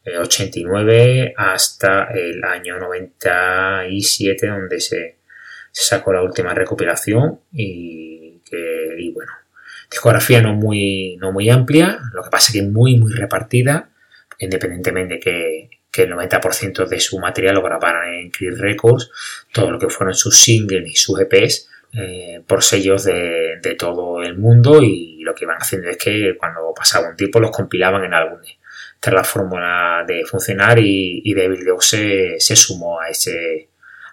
89 0.05 1.21
eh, 1.21 1.33
hasta 1.37 2.05
el 2.11 2.43
año 2.43 2.77
97 2.79 4.47
donde 4.47 4.79
se 4.79 5.18
sacó 5.85 6.13
la 6.13 6.21
última 6.21 6.53
recopilación 6.53 7.39
y 7.51 8.41
que, 8.49 9.11
bueno, 9.13 9.31
discografía 9.89 10.41
no 10.41 10.53
muy, 10.53 11.17
no 11.17 11.31
muy 11.31 11.49
amplia, 11.49 11.99
lo 12.13 12.23
que 12.23 12.29
pasa 12.29 12.51
es 12.51 12.59
que 12.59 12.67
muy, 12.67 12.97
muy 12.97 13.11
repartida, 13.11 13.89
independientemente 14.37 15.15
de 15.15 15.19
que, 15.19 15.69
el 16.03 16.13
90% 16.13 16.87
de 16.87 16.99
su 17.01 17.19
material 17.19 17.55
lo 17.55 17.61
grabaran 17.61 18.13
en 18.13 18.29
Clear 18.29 18.53
Records, 18.53 19.11
todo 19.51 19.69
lo 19.69 19.77
que 19.77 19.89
fueron 19.89 20.13
sus 20.13 20.37
singles 20.37 20.89
y 20.89 20.95
sus 20.95 21.19
EPs 21.19 21.67
eh, 21.91 22.41
por 22.47 22.63
sellos 22.63 23.03
de, 23.03 23.59
todo 23.77 24.21
el 24.21 24.37
mundo 24.37 24.81
y 24.81 25.19
lo 25.23 25.35
que 25.35 25.43
iban 25.43 25.57
haciendo 25.57 25.89
es 25.89 25.97
que 25.97 26.37
cuando 26.37 26.73
pasaba 26.73 27.09
un 27.09 27.17
tiempo 27.17 27.41
los 27.41 27.51
compilaban 27.51 28.05
en 28.05 28.13
álbumes. 28.13 28.59
Esta 28.95 29.09
es 29.09 29.13
la 29.13 29.23
fórmula 29.23 30.05
de 30.07 30.23
funcionar 30.25 30.77
y, 30.79 31.21
y 31.23 31.33
David 31.33 31.59
se, 31.79 32.37
sumó 32.39 33.01
a 33.01 33.09
ese, 33.09 33.68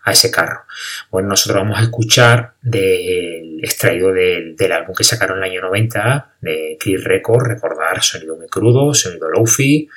a 0.07 0.12
ese 0.12 0.31
carro. 0.31 0.62
Bueno, 1.11 1.29
nosotros 1.29 1.62
vamos 1.62 1.79
a 1.79 1.83
escuchar 1.83 2.55
del 2.62 3.59
extraído 3.62 4.12
del, 4.12 4.73
álbum 4.73 4.95
que 4.95 5.05
sacaron 5.05 5.38
en 5.38 5.45
el 5.45 5.51
año 5.51 5.62
90 5.62 6.37
de 6.40 6.77
Clear 6.81 7.03
Record, 7.03 7.49
recordar 7.49 8.03
sonido 8.03 8.37
muy 8.37 8.47
crudo, 8.47 8.95
sonido 8.95 9.29
lofi, 9.29 9.88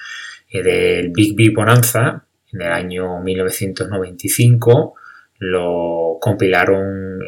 eh, 0.49 0.63
del 0.63 1.11
Big 1.11 1.35
Big 1.35 1.53
Bonanza 1.53 2.25
en 2.51 2.61
el 2.63 2.71
año 2.71 3.21
1995 3.21 4.95
lo 5.37 6.17
compilaron 6.19 7.19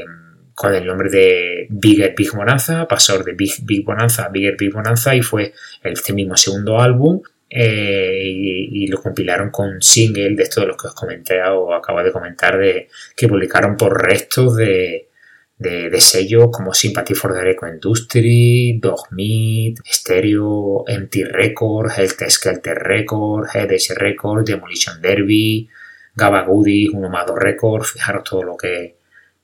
con 0.55 0.73
el 0.73 0.85
nombre 0.85 1.09
de 1.09 1.67
Bigger 1.69 2.13
Big 2.15 2.33
Bonanza, 2.33 2.87
pasó 2.87 3.21
de 3.21 3.33
Big 3.33 3.53
Big 3.63 3.85
Bonanza 3.85 4.25
a 4.25 4.29
Bigger 4.29 4.57
Big 4.57 4.73
Bonanza 4.73 5.15
y 5.15 5.21
fue 5.21 5.53
este 5.83 6.13
mismo 6.13 6.35
segundo 6.35 6.79
álbum 6.79 7.21
eh, 7.53 8.21
y, 8.23 8.87
lo 8.87 9.01
compilaron 9.01 9.51
con 9.51 9.81
single 9.81 10.35
de 10.35 10.43
estos 10.43 10.65
los 10.65 10.77
que 10.77 10.87
os 10.87 10.95
comenté 10.95 11.41
o 11.43 11.73
acabo 11.73 12.01
de 12.01 12.11
comentar 12.11 12.57
de 12.57 12.87
que 13.15 13.27
publicaron 13.27 13.75
por 13.75 14.01
restos 14.01 14.55
de, 14.55 15.09
de, 15.57 16.01
sellos 16.01 16.47
como 16.49 16.73
Sympathy 16.73 17.13
for 17.13 17.33
the 17.33 17.41
Record 17.41 17.73
Industry, 17.73 18.79
Dog 18.81 19.07
Meat, 19.11 19.79
Stereo, 19.85 20.85
Empty 20.87 21.25
Records, 21.25 21.97
Health 21.97 22.29
Skelter 22.29 22.77
Records, 22.77 23.53
Headache 23.53 23.93
Records, 23.95 24.45
Demolition 24.45 25.01
Derby, 25.01 25.69
Gaba 26.15 26.43
Goody, 26.43 26.87
Uno 26.87 27.09
más 27.09 27.25
Records, 27.35 27.91
fijaros 27.91 28.23
todo 28.23 28.43
lo 28.43 28.55
que 28.55 28.95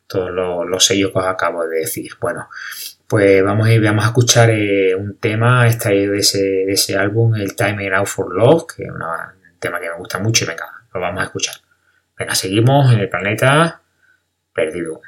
todos 0.07 0.31
los, 0.31 0.85
sellos 0.85 1.11
que 1.11 1.19
os 1.19 1.25
acabo 1.25 1.67
de 1.67 1.79
decir. 1.79 2.11
Bueno, 2.21 2.47
pues 3.07 3.43
vamos 3.43 3.67
a, 3.67 3.71
ir, 3.71 3.81
vamos 3.81 4.03
a 4.03 4.07
escuchar 4.07 4.49
eh, 4.49 4.93
un 4.93 5.17
tema 5.17 5.65
extraído 5.65 6.13
de 6.13 6.19
ese, 6.19 6.39
de 6.39 6.73
ese 6.73 6.97
álbum, 6.97 7.35
el 7.35 7.55
Time 7.55 7.89
Out 7.95 8.07
for 8.07 8.33
Love, 8.33 8.65
que 8.75 8.83
es 8.83 8.89
un 8.89 8.99
tema 9.59 9.79
que 9.79 9.89
me 9.89 9.97
gusta 9.97 10.19
mucho 10.19 10.43
y 10.43 10.47
venga, 10.47 10.65
lo 10.93 10.99
vamos 10.99 11.21
a 11.21 11.25
escuchar. 11.25 11.55
Venga, 12.17 12.35
seguimos 12.35 12.91
en 12.93 12.99
el 12.99 13.09
planeta 13.09 13.81
perdido. 14.53 15.01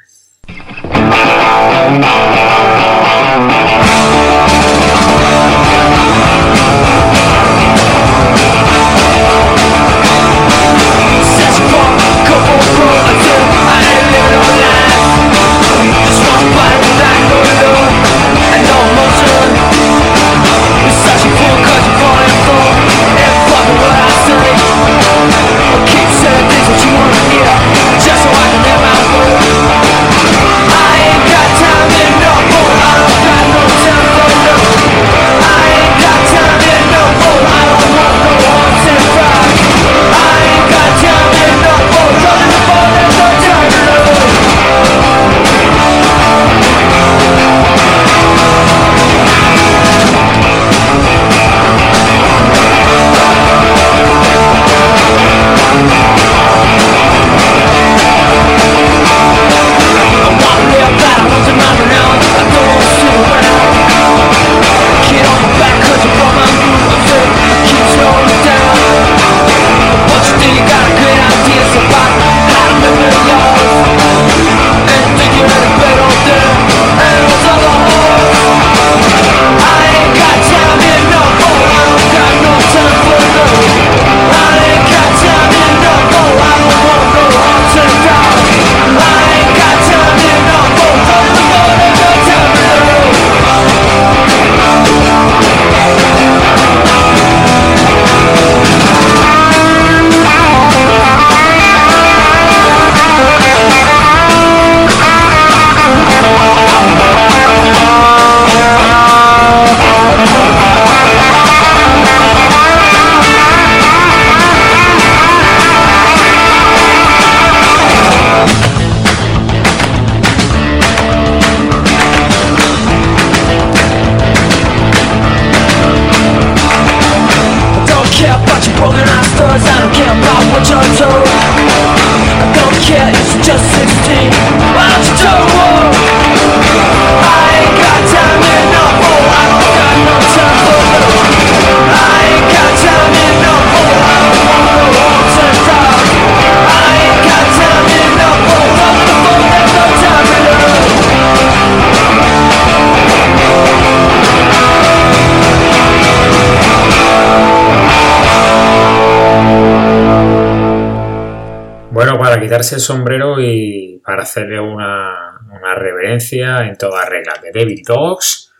Quitarse 162.50 162.74
el 162.74 162.80
sombrero 162.80 163.36
y 163.38 164.02
para 164.04 164.24
hacerle 164.24 164.58
una, 164.58 165.38
reverencia 165.76 166.66
en 166.66 166.76
todas 166.76 167.08
reglas 167.08 167.40
de 167.40 167.52
David 167.52 167.84
Dogs 167.86 168.52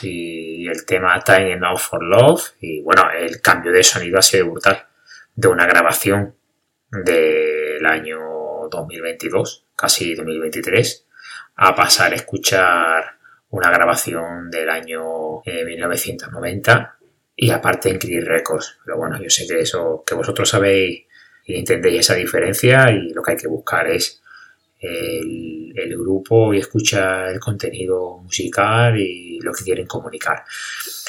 y 0.00 0.66
el 0.66 0.86
tema 0.86 1.20
Time 1.20 1.52
Enough 1.52 1.78
for 1.78 2.02
Love 2.02 2.42
y 2.58 2.80
bueno, 2.80 3.02
el 3.14 3.42
cambio 3.42 3.70
de 3.70 3.82
sonido 3.82 4.18
ha 4.18 4.22
sido 4.22 4.50
brutal 4.50 4.86
de 5.34 5.48
una 5.48 5.66
grabación 5.66 6.34
del 6.90 7.84
año 7.84 8.18
2022, 8.70 9.66
casi 9.76 10.14
2023, 10.14 11.06
a 11.56 11.74
pasar 11.74 12.12
a 12.12 12.16
escuchar 12.16 13.18
una 13.50 13.70
grabación 13.70 14.50
del 14.50 14.70
año 14.70 15.42
1990 15.44 16.72
eh, 16.72 17.06
y 17.36 17.50
aparte 17.50 17.90
en 17.90 17.98
Clear 17.98 18.24
Records. 18.24 18.78
Pero 18.82 18.96
bueno, 18.96 19.20
yo 19.22 19.28
sé 19.28 19.46
que 19.46 19.60
eso 19.60 20.02
que 20.06 20.14
vosotros 20.14 20.48
sabéis 20.48 21.04
y 21.46 21.56
entendéis 21.56 22.00
esa 22.00 22.14
diferencia 22.14 22.90
y 22.90 23.10
lo 23.12 23.22
que 23.22 23.32
hay 23.32 23.36
que 23.36 23.48
buscar 23.48 23.88
es 23.88 24.20
el, 24.80 25.96
grupo 25.96 26.52
y 26.52 26.58
escuchar 26.58 27.28
el 27.30 27.40
contenido 27.40 28.18
musical 28.18 28.98
y 28.98 29.38
lo 29.40 29.52
que 29.52 29.64
quieren 29.64 29.86
comunicar. 29.86 30.44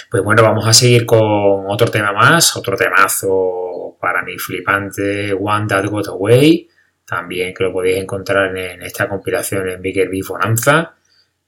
Pues 0.10 0.24
bueno, 0.24 0.43
vamos 0.43 0.65
a 0.67 0.74
seguir 0.74 1.06
con 1.06 1.65
otro 1.67 1.88
tema 1.88 2.13
más, 2.13 2.56
otro 2.56 2.78
temazo 2.78 3.98
para 4.00 4.24
mí 4.24 4.38
flipante, 4.38 5.34
One 5.34 5.67
That 5.67 5.86
Got 5.86 6.08
Away, 6.08 6.69
también 7.06 7.54
que 7.54 7.63
lo 7.63 7.74
podéis 7.74 7.98
encontrar 7.98 8.56
en, 8.56 8.82
esta 8.84 9.08
compilación 9.08 9.69
en 9.69 9.82
Bigger 9.82 10.10
Beef 10.10 10.28
Bonanza. 10.28 10.93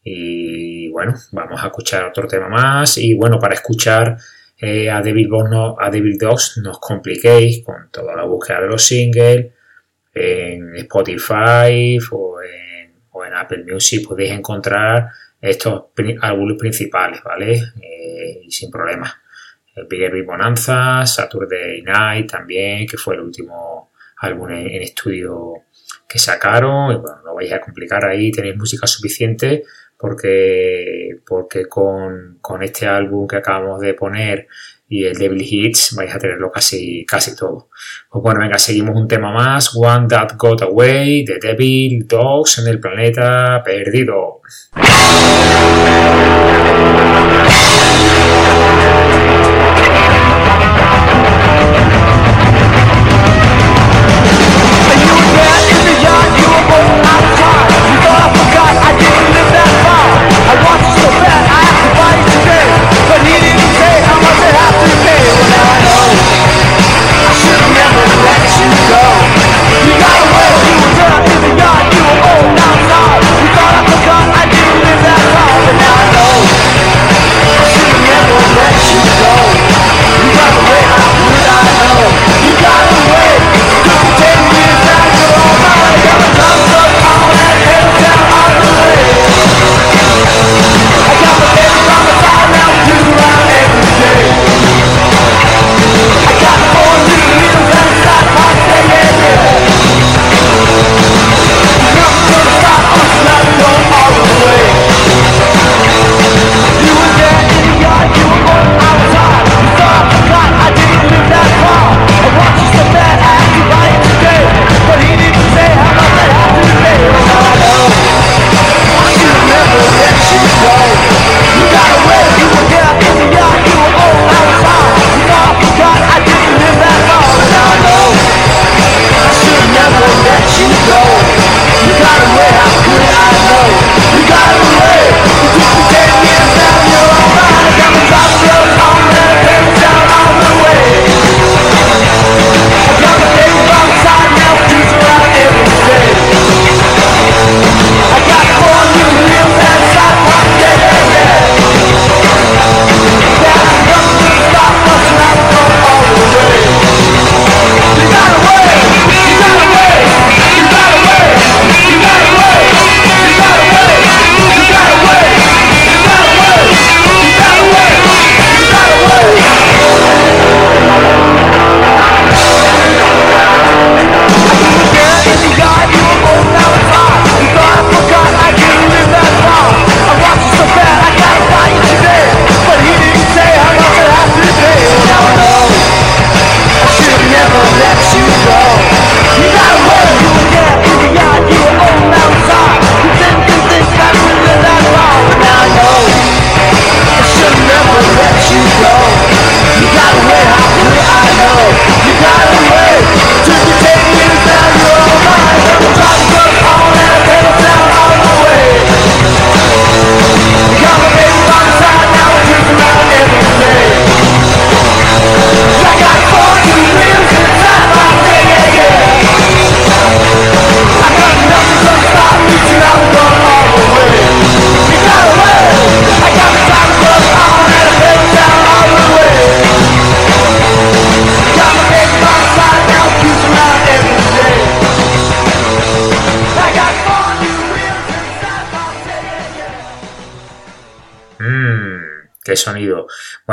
Y 0.04 0.90
bueno, 0.90 1.16
vamos 1.32 1.64
a 1.64 1.68
escuchar 1.68 2.06
otro 2.06 2.28
tema 2.28 2.50
más. 2.50 2.98
Y 2.98 3.14
bueno, 3.14 3.40
para 3.40 3.56
escuchar 3.56 4.18
eh, 4.60 4.90
a, 4.90 5.02
Devil 5.02 5.30
a 5.80 5.90
Devil 5.90 6.18
Dogs 6.18 6.60
nos 6.64 6.80
compliquéis 6.80 7.64
con 7.64 7.90
toda 7.92 8.16
la 8.16 8.24
búsqueda 8.24 8.62
de 8.62 8.68
los 8.68 8.84
singles 8.84 9.52
en 10.14 10.76
Spotify 10.78 11.98
o 12.12 12.42
en, 12.42 12.58
Apple 13.36 13.66
Music 13.72 14.08
podéis 14.08 14.32
encontrar 14.32 15.10
estos 15.40 15.88
álbumes 16.22 16.58
principales, 16.58 17.22
¿vale? 17.24 17.62
Eh, 17.80 18.42
y 18.46 18.50
sin 18.50 18.72
problema. 18.72 19.22
Bigger 19.88 20.24
Bonanza, 20.24 21.06
Saturday 21.06 21.84
Night 21.84 22.32
también, 22.32 22.88
que 22.88 22.98
fue 22.98 23.14
el 23.14 23.22
último 23.22 23.92
álbum 24.22 24.50
en, 24.50 24.82
estudio 24.82 25.54
que 26.10 26.18
sacaron. 26.18 26.94
Y 26.94 26.96
bueno, 26.96 27.22
no 27.24 27.36
vais 27.36 27.52
a 27.54 27.62
complicar 27.62 28.06
ahí, 28.06 28.32
tenéis 28.32 28.58
música 28.58 28.88
suficiente 28.88 29.64
porque, 29.98 31.18
porque 31.26 31.66
con, 31.66 32.38
con 32.42 32.64
este 32.64 32.86
álbum 32.86 33.28
que 33.28 33.38
acabamos 33.38 33.82
de 33.82 33.94
poner 33.94 34.48
y 34.90 35.04
el 35.06 35.18
Devil 35.18 35.42
Hits 35.42 35.96
vais 35.96 36.14
a 36.14 36.20
tenerlo 36.20 36.50
casi, 36.52 37.06
casi 37.06 37.36
todo. 37.36 37.70
Pues 38.10 38.24
bueno, 38.24 38.40
venga, 38.40 38.58
seguimos 38.58 38.96
un 38.96 39.08
tema 39.08 39.32
más. 39.32 39.76
One 39.76 40.08
That 40.08 40.38
Got 40.38 40.62
Away, 40.62 41.26
The 41.26 41.40
Devil 41.42 42.08
Dogs 42.08 42.60
en 42.60 42.68
el 42.68 42.80
planeta 42.80 43.62
perdido. 43.66 44.42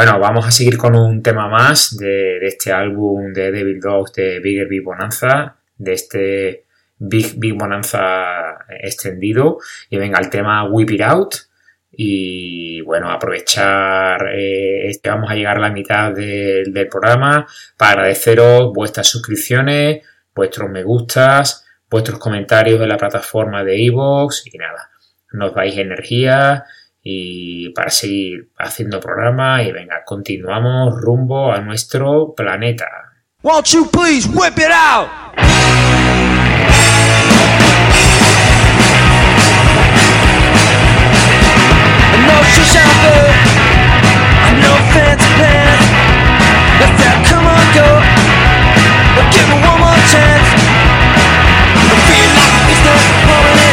Bueno, 0.05 0.21
vamos 0.21 0.47
a 0.47 0.51
seguir 0.51 0.77
con 0.77 0.95
un 0.97 1.23
tema 1.23 1.49
más 1.49 1.97
de, 1.97 2.37
este 2.47 2.71
álbum 2.71 3.33
de 3.33 3.51
Devil 3.51 3.81
Dogs 3.81 4.13
de 4.13 4.39
Bigger 4.39 4.69
Big 4.69 4.85
Bonanza, 4.85 5.57
de 5.79 5.95
este 5.95 6.67
Big 6.99 7.39
Big 7.39 7.55
Bonanza 7.55 8.67
extendido. 8.69 9.57
Y 9.89 9.97
venga, 9.97 10.19
el 10.21 10.29
tema 10.29 10.69
Whip 10.69 10.91
It 10.91 11.01
Out. 11.01 11.35
Y 11.91 12.83
bueno, 12.83 13.11
aprovechar, 13.11 14.29
eh, 14.35 14.93
vamos 15.05 15.31
a 15.31 15.37
llegar 15.37 15.57
a 15.57 15.61
la 15.61 15.71
mitad 15.71 16.13
del 16.13 16.87
programa 16.89 17.47
para 17.79 17.93
agradeceros 17.93 18.75
vuestras 18.75 19.09
suscripciones, 19.09 20.03
vuestros 20.35 20.69
me 20.69 20.83
gustas, 20.83 21.65
vuestros 21.89 22.19
comentarios 22.19 22.79
en 22.83 22.91
la 22.91 22.99
plataforma 22.99 23.65
de 23.65 23.81
iVoox 23.85 24.49
y 24.53 24.59
nada, 24.59 24.91
nos 25.33 25.55
dais 25.55 25.79
energía 25.79 26.67
y 27.05 27.69
para 27.71 27.91
seguir 27.91 28.49
haciendo 28.59 28.99
programa 28.99 29.63
y 29.63 29.71
venga, 29.71 30.03
continuamos 30.07 30.95
rumbo 31.01 31.53
a 31.53 31.61
nuestro 31.61 32.35
planeta. 32.35 32.87
Won't 33.43 33.67
you 33.75 33.87
please 33.91 34.27
whip 34.27 34.59
it 34.59 34.73
out? 34.73 35.09
Give 49.35 49.49
me 49.49 49.55
one 49.55 49.81
more 49.81 50.01
chance. 50.13 50.49
I 51.75 51.97
feel 52.07 52.31
like 52.39 52.71
it's 52.71 52.83
the 52.87 53.64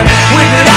With 0.00 0.69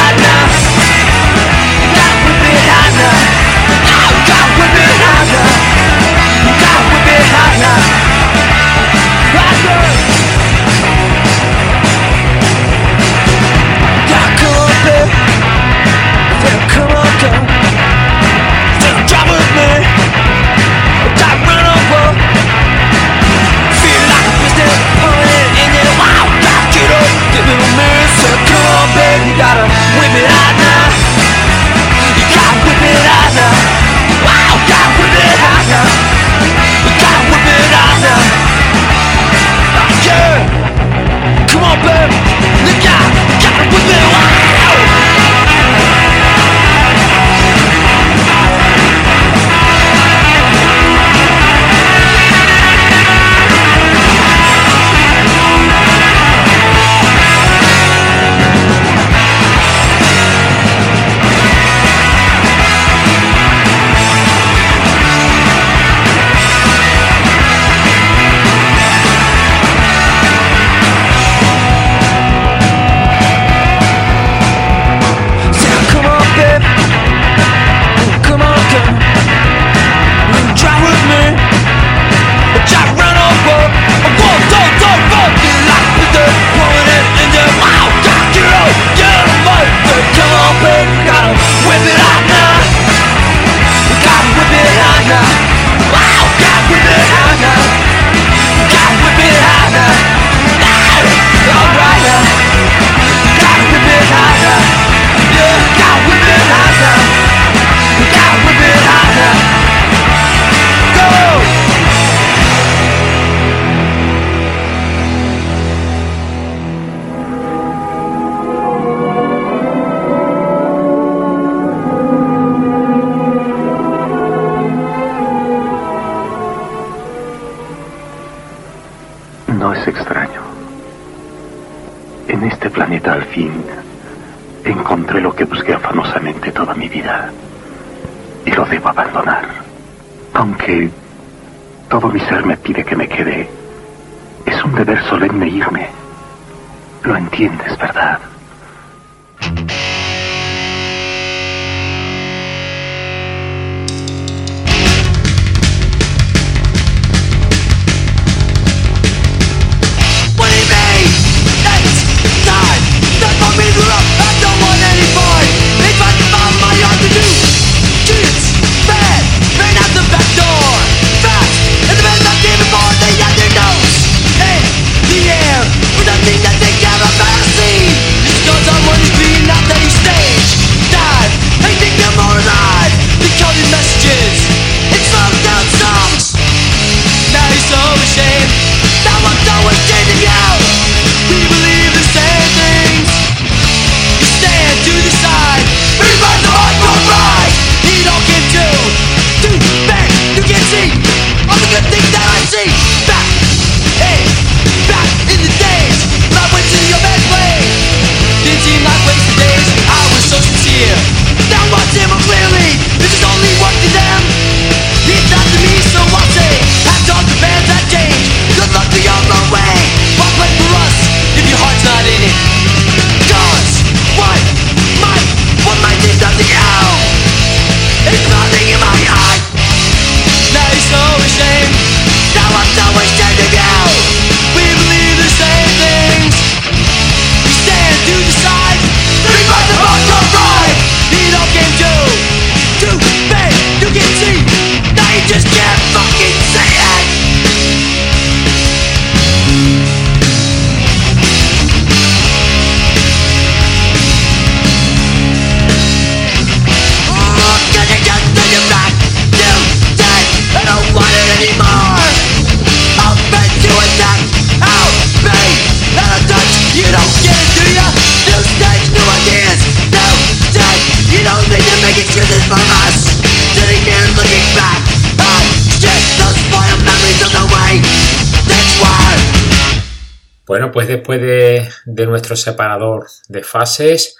pues 280.73 280.87
después 280.87 281.21
de, 281.21 281.69
nuestro 282.07 282.35
separador 282.35 283.05
de 283.29 283.43
fases, 283.43 284.17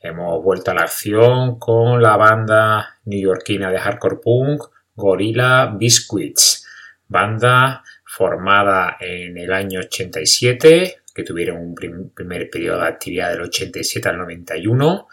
hemos 0.00 0.42
vuelto 0.42 0.72
a 0.72 0.74
la 0.74 0.82
acción 0.82 1.60
con 1.60 2.02
la 2.02 2.16
banda 2.16 2.98
neoyorquina 3.04 3.70
de 3.70 3.78
hardcore 3.78 4.16
punk 4.16 4.64
Gorilla 4.96 5.66
Biscuits, 5.66 6.66
banda 7.06 7.84
formada 8.04 8.96
en 9.00 9.38
el 9.38 9.52
año 9.52 9.80
87, 9.80 10.96
que 11.14 11.22
tuvieron 11.22 11.58
un 11.58 11.74
primer 12.12 12.50
periodo 12.50 12.80
de 12.80 12.88
actividad 12.88 13.30
del 13.30 13.42
87 13.42 14.08
al 14.08 14.18
91. 14.18 15.08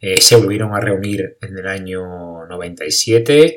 Eh, 0.00 0.20
se 0.20 0.36
volvieron 0.36 0.74
a 0.74 0.80
reunir 0.80 1.38
en 1.40 1.58
el 1.58 1.66
año 1.66 2.44
97 2.46 3.56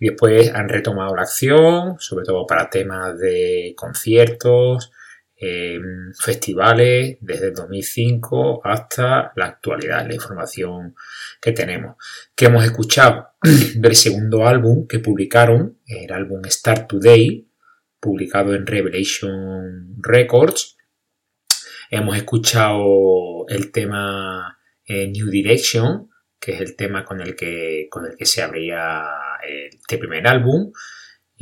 y 0.00 0.08
después 0.08 0.52
han 0.52 0.68
retomado 0.68 1.14
la 1.14 1.22
acción, 1.22 1.96
sobre 2.00 2.24
todo 2.24 2.46
para 2.46 2.68
temas 2.68 3.16
de 3.18 3.72
conciertos, 3.76 4.90
festivales 6.18 7.16
desde 7.20 7.50
2005 7.50 8.60
hasta 8.64 9.32
la 9.34 9.46
actualidad, 9.46 10.06
la 10.06 10.14
información 10.14 10.94
que 11.40 11.52
tenemos. 11.52 11.96
Que 12.34 12.46
hemos 12.46 12.64
escuchado 12.64 13.30
del 13.74 13.96
segundo 13.96 14.46
álbum 14.46 14.86
que 14.86 15.00
publicaron, 15.00 15.78
el 15.86 16.12
álbum 16.12 16.42
Start 16.44 16.88
Today, 16.88 17.48
publicado 17.98 18.54
en 18.54 18.66
Revelation 18.66 19.96
Records. 20.00 20.76
Hemos 21.90 22.16
escuchado 22.16 23.46
el 23.48 23.72
tema 23.72 24.58
eh, 24.84 25.08
New 25.08 25.28
Direction, 25.28 26.08
que 26.38 26.52
es 26.52 26.60
el 26.60 26.76
tema 26.76 27.04
con 27.04 27.20
el 27.20 27.34
que, 27.34 27.88
con 27.90 28.06
el 28.06 28.16
que 28.16 28.26
se 28.26 28.42
abría 28.42 29.04
este 29.42 29.98
primer 29.98 30.26
álbum 30.26 30.72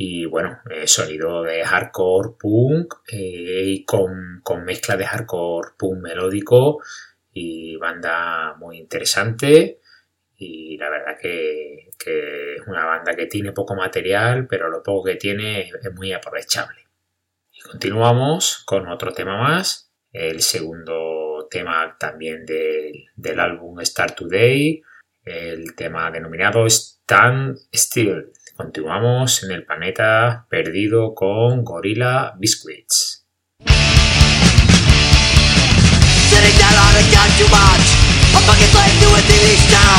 y 0.03 0.25
bueno, 0.25 0.61
eh, 0.71 0.87
sonido 0.87 1.43
de 1.43 1.63
hardcore 1.63 2.31
punk 2.39 2.95
eh, 3.07 3.61
y 3.65 3.85
con, 3.85 4.41
mezcla 4.65 4.97
de 4.97 5.05
hardcore 5.05 5.73
punk 5.77 6.01
melódico 6.01 6.81
y 7.31 7.75
banda 7.75 8.55
muy 8.57 8.79
interesante 8.79 9.79
y 10.37 10.75
la 10.77 10.89
verdad 10.89 11.17
que, 11.21 11.89
es 12.03 12.67
una 12.67 12.83
banda 12.83 13.13
que 13.13 13.27
tiene 13.27 13.51
poco 13.51 13.75
material 13.75 14.47
pero 14.47 14.71
lo 14.71 14.81
poco 14.81 15.03
que 15.03 15.17
tiene 15.17 15.69
es 15.69 15.93
muy 15.93 16.11
aprovechable. 16.13 16.87
Y 17.51 17.59
continuamos 17.59 18.63
con 18.65 18.87
otro 18.87 19.11
tema 19.11 19.37
más, 19.37 19.93
el 20.11 20.41
segundo 20.41 21.47
tema 21.51 21.95
también 21.99 22.43
del 22.43 23.39
álbum 23.39 23.79
Start 23.81 24.15
Today, 24.15 24.81
el 25.23 25.75
tema 25.75 26.09
denominado 26.09 26.65
Stand 26.65 27.59
Still. 27.71 28.31
Continuamos 28.61 29.41
en 29.41 29.51
el 29.57 29.65
planeta 29.65 30.45
perdido 30.47 31.15
con 31.15 31.65
Gorilla 31.65 32.37
Biscuits. 32.37 33.25
Sitting 36.29 36.57
down 36.61 36.77
on 36.77 36.93
a 36.93 37.03
gun 37.09 37.29
too 37.41 37.49
much 37.49 37.85
A 38.37 38.39
fucking 38.45 38.69
slave 38.69 38.93
to 39.01 39.09
a 39.17 39.21
TV 39.25 39.57
show 39.65 39.97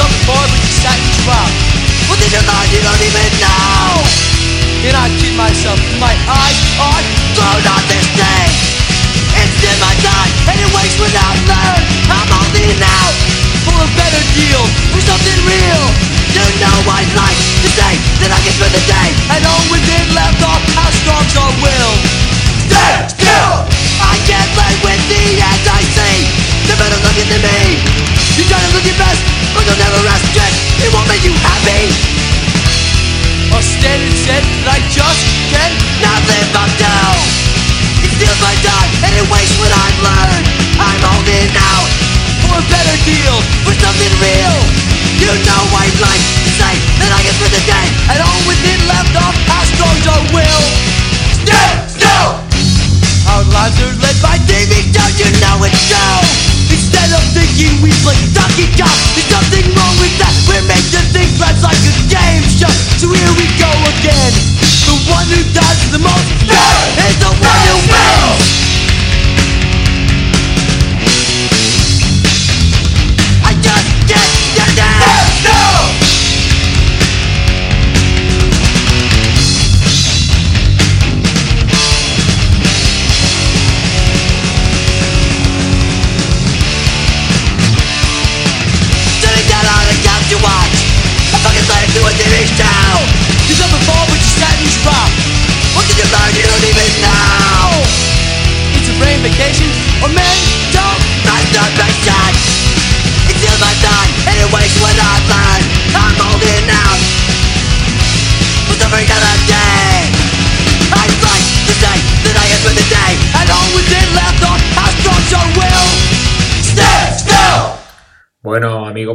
Some 0.00 0.08
poor 0.24 0.40
but 0.40 0.56
you 0.56 0.72
sat 0.80 0.96
and 0.96 1.20
dropped 1.20 1.52
What 2.08 2.16
did 2.16 2.32
you 2.32 2.40
thought 2.48 2.64
you 2.72 2.80
don't 2.80 3.04
even 3.04 3.28
know 3.44 4.00
And 4.88 4.96
I 4.96 5.12
kid 5.20 5.36
myself, 5.36 5.76
my 6.00 6.16
eyes 6.16 6.60
are 6.80 7.04
closed 7.36 7.68
on 7.68 7.82
this 7.92 8.08
thing 8.16 8.50
It's 9.36 9.60
in 9.68 9.76
my 9.84 9.92
time 10.00 10.32
and 10.48 10.56
it 10.64 10.70
wakes 10.72 10.96
without 10.96 11.36
learn. 11.44 11.80
I'm 12.08 12.24
holding 12.40 12.80
out 12.80 13.14
for 13.68 13.76
a 13.84 13.88
better 14.00 14.24
deal 14.32 14.64
For 14.96 15.00
something 15.04 15.40
real 15.44 16.11
you 16.32 16.46
know 16.64 16.78
I'd 16.88 17.12
like 17.12 17.40
to 17.60 17.68
say 17.68 17.92
that 18.24 18.30
I 18.32 18.40
can 18.40 18.52
spend 18.56 18.72
the 18.72 18.84
day. 18.88 19.08
And 19.36 19.44
all 19.44 19.64
within 19.68 20.06
left 20.16 20.40
off 20.40 20.62
how 20.72 20.88
strong's 21.04 21.34
our 21.36 21.52
will. 21.60 21.92
Stand 22.72 23.12
still! 23.12 23.52
I 24.00 24.16
can't 24.24 24.48
play 24.56 24.72
with 24.80 25.02
the 25.12 25.24
end 25.38 25.64
I 25.68 25.82
see 25.92 26.18
The 26.66 26.74
better 26.80 26.98
looking 27.04 27.28
than 27.28 27.42
me. 27.44 27.84
You 28.40 28.48
try 28.48 28.58
to 28.64 28.70
look 28.72 28.82
your 28.88 28.96
best 28.96 29.20
But 29.52 29.68
you'll 29.68 29.76
never 29.76 30.00
rest. 30.08 30.24
Just, 30.32 30.56
it 30.80 30.88
won't 30.96 31.06
make 31.06 31.20
you 31.20 31.36
happy. 31.44 31.92
I'll 33.52 33.60
stand 33.60 34.00
and 34.00 34.16
said 34.24 34.42
that 34.64 34.68
I 34.72 34.80
just 34.88 35.22
can't 35.52 35.76
not 36.00 36.20
live 36.24 36.50
up 36.56 36.72
to 36.80 36.92
It 38.08 38.10
steals 38.16 38.40
my 38.40 38.56
time 38.64 38.90
and 39.04 39.12
it 39.20 39.26
wastes 39.28 39.56
what 39.60 39.68
I've 39.68 40.00
learned. 40.00 40.46
I'm 40.80 41.00
holding 41.12 41.52
out 41.60 41.88
for 42.48 42.56
a 42.56 42.64
better 42.72 42.96
deal 43.04 43.36
For 43.68 43.76
something 43.76 44.12
real 44.16 44.61
you 45.32 45.40
know 45.48 45.64
The 45.72 46.76
that 47.00 47.08
I 47.08 47.20
can 47.24 47.32
spend 47.32 47.56
the 47.56 47.64
day. 47.64 47.86
Left 48.84 49.16
will. 50.36 50.64
Still 51.88 52.28
Our 53.32 53.44
lives 53.48 53.80
are 53.80 53.96
led 53.96 54.18
by 54.20 54.36
Don't 54.92 55.16
you 55.16 55.30
know 55.40 55.64
Instead 56.68 57.16
of 57.16 57.24
thinking 57.32 57.80
we 57.80 57.88
play 58.04 58.20
There's 59.16 59.72
wrong 59.72 59.96
with 59.96 60.12
that. 60.20 60.36
We're 60.44 60.66
made 60.68 60.84
to 60.92 61.00
think 61.16 61.32
life's 61.40 61.64
like 61.64 61.80
a 61.80 61.94
game 62.12 62.44
show. 62.52 62.72
So 63.00 63.08
here 63.08 63.32
we 63.40 63.48
go 63.56 63.72
again. 63.96 64.32
The 64.84 64.96
one 65.08 65.28
who 65.32 65.40
does 65.56 65.80
the 65.96 66.00
most 66.04 66.28
no, 66.44 66.64
Is 67.08 67.16
the 67.24 67.32
one 67.40 67.40
no, 67.40 67.72
who 67.72 67.76
wins 67.88 68.68
no. 68.68 68.71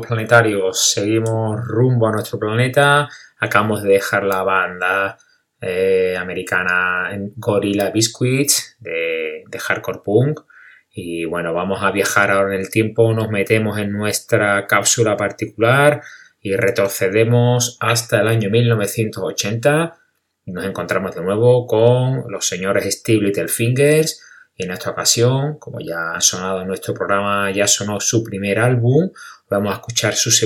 Planetarios, 0.06 0.92
seguimos 0.92 1.60
rumbo 1.66 2.08
a 2.08 2.12
nuestro 2.12 2.40
planeta. 2.40 3.10
Acabamos 3.40 3.84
de 3.84 3.94
dejar 3.94 4.24
la 4.24 4.44
banda 4.44 5.18
eh, 5.62 6.16
americana 6.18 7.10
Gorilla 7.36 7.90
Biscuits 7.90 8.78
de, 8.80 9.44
de 9.48 9.60
hardcore 9.60 10.02
punk. 10.04 10.42
Y 10.92 11.26
bueno, 11.26 11.54
vamos 11.54 11.84
a 11.84 11.92
viajar 11.92 12.32
ahora 12.32 12.56
en 12.56 12.62
el 12.62 12.70
tiempo, 12.70 13.14
nos 13.14 13.30
metemos 13.30 13.78
en 13.78 13.92
nuestra 13.92 14.66
cápsula 14.66 15.16
particular 15.16 16.02
y 16.42 16.56
retrocedemos 16.56 17.78
hasta 17.80 18.22
el 18.22 18.28
año 18.28 18.50
1980 18.50 19.98
y 20.46 20.52
nos 20.52 20.66
encontramos 20.66 21.14
de 21.14 21.22
nuevo 21.22 21.68
con 21.68 22.24
los 22.32 22.48
señores 22.48 22.86
Steve 23.00 23.22
Littlefingers 23.22 24.24
en 24.58 24.72
esta 24.72 24.90
ocasión, 24.92 25.58
como 25.60 25.80
ya 25.80 26.14
ha 26.16 26.22
sonado 26.22 26.62
en 26.62 26.68
nuestro 26.68 26.94
programa, 26.94 27.52
ya 27.52 27.68
sonó 27.68 28.00
su 28.00 28.24
primer 28.24 28.60
álbum. 28.60 29.12
Vamos 29.50 29.72
a 29.72 29.76
escuchar 29.76 30.16
sus 30.16 30.44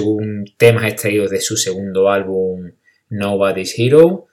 temas 0.58 0.84
extraídos 0.86 1.30
de 1.32 1.40
su 1.42 1.56
segundo 1.58 2.10
álbum 2.10 2.72
Nobody's 3.10 3.74
Hero. 3.78 4.28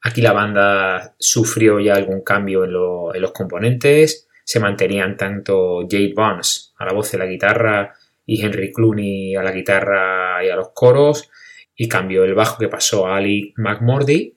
Aquí 0.00 0.22
la 0.22 0.32
banda 0.32 1.14
sufrió 1.18 1.80
ya 1.80 1.94
algún 1.94 2.22
cambio 2.22 2.64
en, 2.64 2.72
lo- 2.72 3.14
en 3.14 3.20
los 3.20 3.32
componentes. 3.32 4.28
Se 4.44 4.60
mantenían 4.60 5.16
tanto 5.16 5.86
Jay 5.88 6.12
Barnes 6.12 6.72
a 6.78 6.86
la 6.86 6.92
voz 6.92 7.12
de 7.12 7.18
la 7.18 7.26
guitarra 7.26 7.94
y 8.24 8.42
Henry 8.42 8.72
Clooney 8.72 9.34
a 9.36 9.42
la 9.42 9.52
guitarra 9.52 10.42
y 10.44 10.48
a 10.48 10.56
los 10.56 10.70
coros. 10.72 11.28
Y 11.74 11.88
cambió 11.88 12.24
el 12.24 12.34
bajo 12.34 12.58
que 12.58 12.68
pasó 12.68 13.06
a 13.06 13.16
Ali 13.16 13.52
McMurdy 13.56 14.36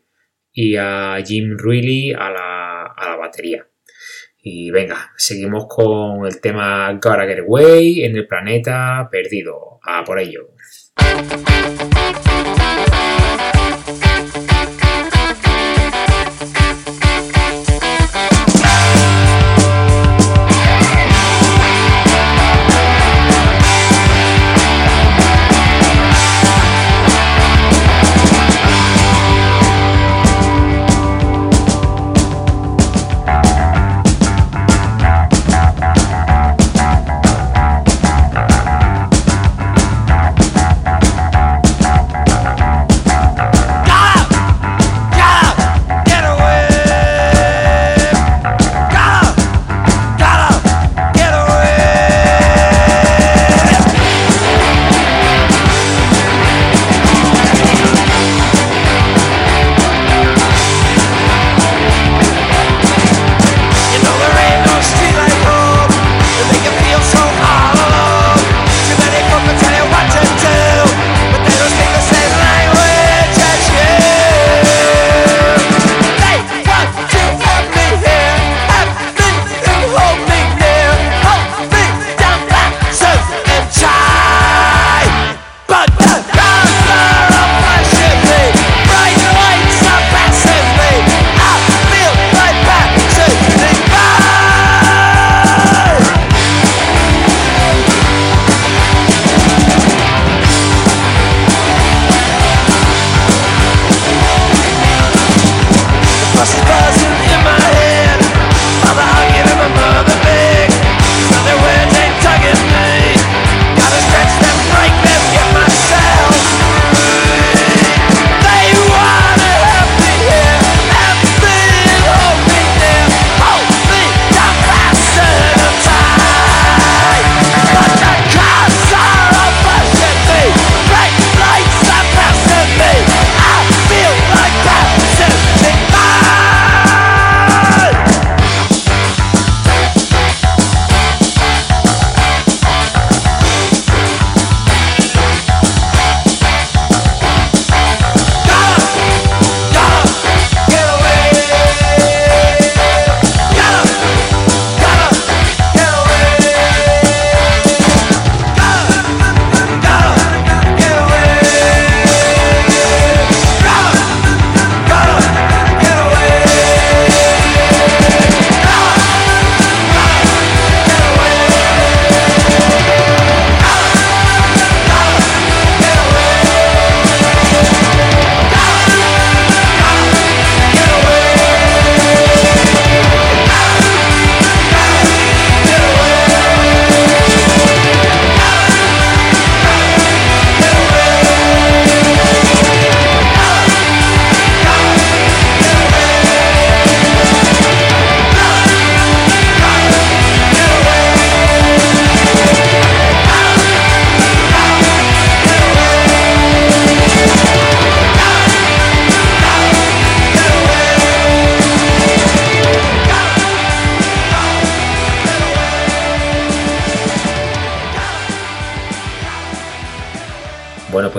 y 0.53 0.75
a 0.75 1.17
Jim 1.25 1.57
Reilly 1.57 2.11
a 2.13 2.29
la 2.29 2.60
batería. 3.31 3.65
Y 4.43 4.71
venga, 4.71 5.11
seguimos 5.15 5.65
con 5.67 6.25
el 6.25 6.41
tema 6.41 6.91
Gotta 6.93 7.25
Get 7.25 7.39
Away 7.39 8.03
en 8.03 8.15
el 8.15 8.27
planeta 8.27 9.07
perdido. 9.11 9.79
A 9.83 10.03
por 10.03 10.19
ello. 10.19 10.49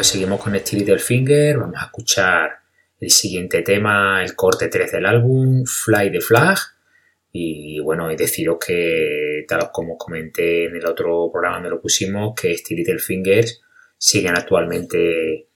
Pues 0.03 0.11
seguimos 0.11 0.41
con 0.41 0.59
Steel 0.59 0.81
Little 0.81 0.99
Finger. 0.99 1.59
Vamos 1.59 1.81
a 1.81 1.85
escuchar 1.85 2.51
el 2.99 3.09
siguiente 3.09 3.63
tema, 3.63 4.25
el 4.25 4.35
corte 4.35 4.67
3 4.67 4.91
del 4.91 5.07
álbum, 5.07 5.65
Fly 5.65 6.11
the 6.11 6.21
Flag. 6.21 6.59
Y 7.31 7.79
bueno, 7.79 8.11
y 8.11 8.17
deciros 8.17 8.57
que, 8.59 9.45
tal 9.47 9.71
como 9.73 9.97
comenté 9.97 10.65
en 10.65 10.75
el 10.75 10.85
otro 10.87 11.31
programa 11.31 11.59
donde 11.59 11.71
lo 11.71 11.81
pusimos, 11.81 12.35
que 12.35 12.59
Steel 12.59 12.79
Little 12.81 12.99
Fingers 12.99 13.63
siguen 13.97 14.37
actualmente 14.37 15.47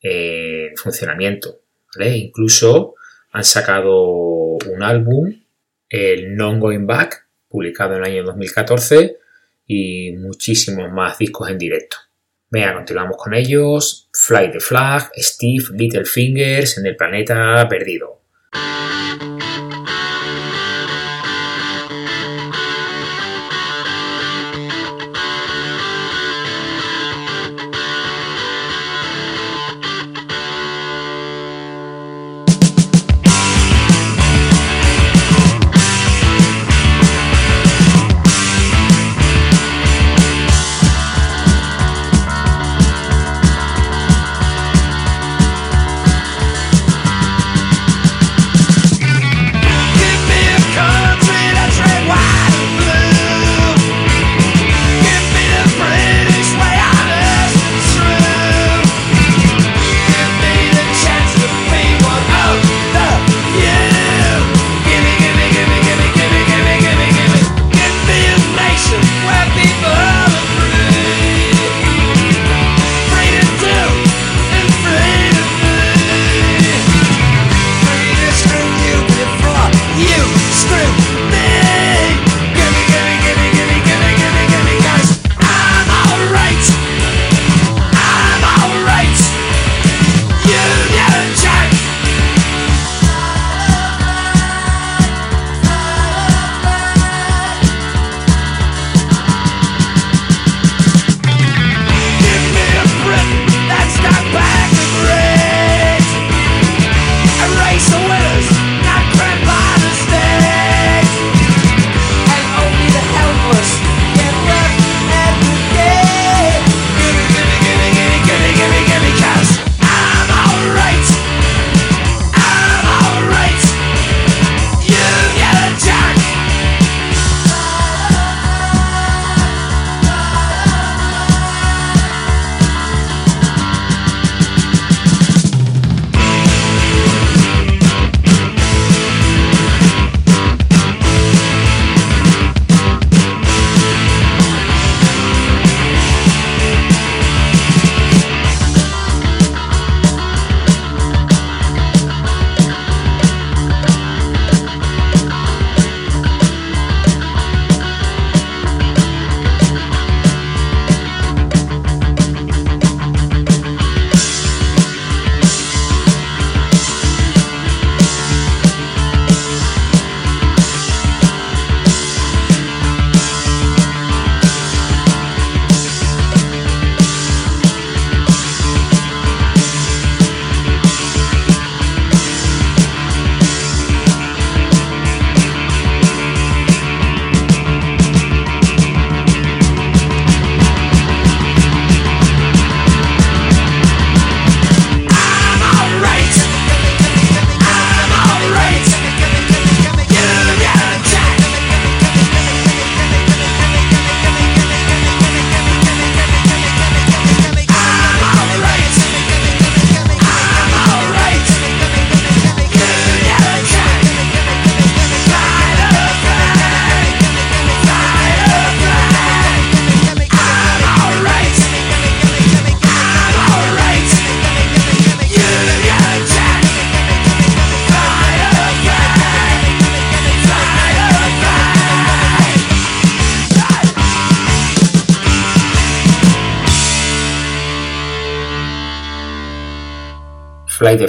en 0.00 0.76
funcionamiento. 0.76 1.60
Incluso 2.00 2.96
han 3.30 3.44
sacado 3.44 4.08
un 4.10 4.82
álbum, 4.82 5.40
el 5.88 6.34
Non 6.34 6.58
Going 6.58 6.84
Back, 6.84 7.28
publicado 7.48 7.92
en 7.92 7.98
el 7.98 8.10
año 8.10 8.24
2014, 8.24 9.18
y 9.68 10.16
muchísimos 10.16 10.90
más 10.90 11.16
discos 11.16 11.48
en 11.48 11.58
directo. 11.58 11.96
Venga, 12.54 12.72
continuamos 12.72 13.16
con 13.16 13.34
ellos. 13.34 14.08
Fly 14.12 14.52
the 14.52 14.60
Flag, 14.60 15.10
Steve 15.16 15.64
Little 15.72 16.04
Fingers 16.04 16.78
en 16.78 16.86
el 16.86 16.94
planeta 16.94 17.66
perdido. 17.68 18.20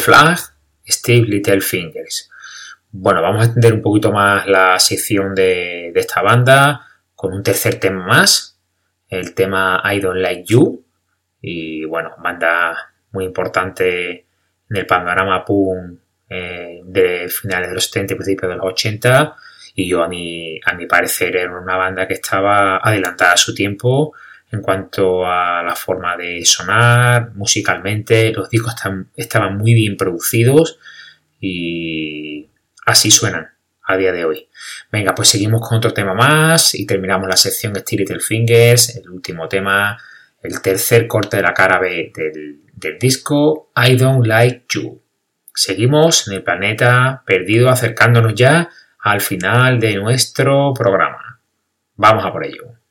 Flag, 0.06 0.38
Steve 0.88 1.26
Little 1.28 1.62
Fingers. 1.62 2.30
Bueno, 2.91 3.24
vamos 3.24 3.41
a 3.41 3.45
extender 3.45 3.74
un 3.74 3.82
poquito 3.82 4.12
más 4.12 4.45
la 4.45 4.78
sección 4.80 5.34
de, 5.34 5.91
esta 5.95 6.22
banda 6.22 6.86
con 7.16 7.34
un 7.34 7.41
tercer 7.41 7.80
tema 7.80 8.06
más, 8.06 8.60
el 9.10 9.34
tema 9.34 9.82
I 9.84 9.99
Don't 9.99 10.22
Like 10.22 10.43
You. 10.45 10.86
Y 11.41 11.86
bueno, 11.86 12.12
banda 12.24 12.93
muy 13.14 13.26
importante 13.26 14.28
en 14.70 14.78
el 14.78 14.86
panorama 14.86 15.43
punk 15.43 15.99
eh, 16.30 16.82
de 16.86 17.28
finales 17.28 17.70
de 17.70 17.74
los 17.74 17.86
70 17.86 18.14
y 18.14 18.18
principios 18.18 18.51
de 18.51 18.58
los 18.58 18.66
80. 18.68 19.36
Y 19.74 19.89
yo, 19.89 20.03
a 20.03 20.08
mi, 20.08 20.60
a 20.64 20.74
mi 20.76 20.86
parecer, 20.86 21.36
era 21.36 21.60
una 21.60 21.78
banda 21.78 22.08
que 22.08 22.14
estaba 22.14 22.78
adelantada 22.78 23.34
a 23.34 23.38
su 23.38 23.56
tiempo 23.56 24.14
en 24.51 24.61
cuanto 24.61 25.25
a 25.25 25.63
la 25.63 25.75
forma 25.75 26.15
de 26.17 26.43
sonar 26.45 27.33
musicalmente. 27.35 28.31
Los 28.31 28.49
discos 28.49 28.75
estaban 29.15 29.57
muy 29.57 29.73
bien 29.73 29.97
producidos 29.97 30.79
y 31.39 32.47
así 32.85 33.11
suenan 33.11 33.49
a 33.83 33.97
día 33.97 34.11
de 34.11 34.25
hoy. 34.25 34.47
Venga, 34.91 35.13
pues 35.13 35.29
seguimos 35.29 35.67
con 35.67 35.77
otro 35.77 35.93
tema 35.93 36.13
más 36.13 36.75
y 36.75 36.85
terminamos 36.85 37.27
la 37.27 37.37
sección 37.37 37.75
Steel 37.75 38.01
Little 38.01 38.19
Fingers, 38.19 38.95
el 38.95 39.09
último 39.09 39.47
tema, 39.47 39.97
el 40.41 40.61
tercer 40.61 41.07
corte 41.07 41.37
de 41.37 41.43
la 41.43 41.53
cara 41.53 41.79
B 41.79 42.11
del 42.15 42.99
disco 42.99 43.71
I 43.75 43.95
Don't 43.95 44.25
Like 44.25 44.65
You. 44.69 45.01
Seguimos 45.53 46.27
en 46.27 46.35
el 46.35 46.43
planeta 46.43 47.23
perdido 47.25 47.69
acercándonos 47.69 48.35
ya 48.35 48.69
al 48.99 49.21
final 49.21 49.79
de 49.79 49.95
nuestro 49.95 50.73
programa. 50.73 51.39
Vamos 51.95 52.25
a 52.25 52.31
por 52.31 52.45
ello. 52.45 52.84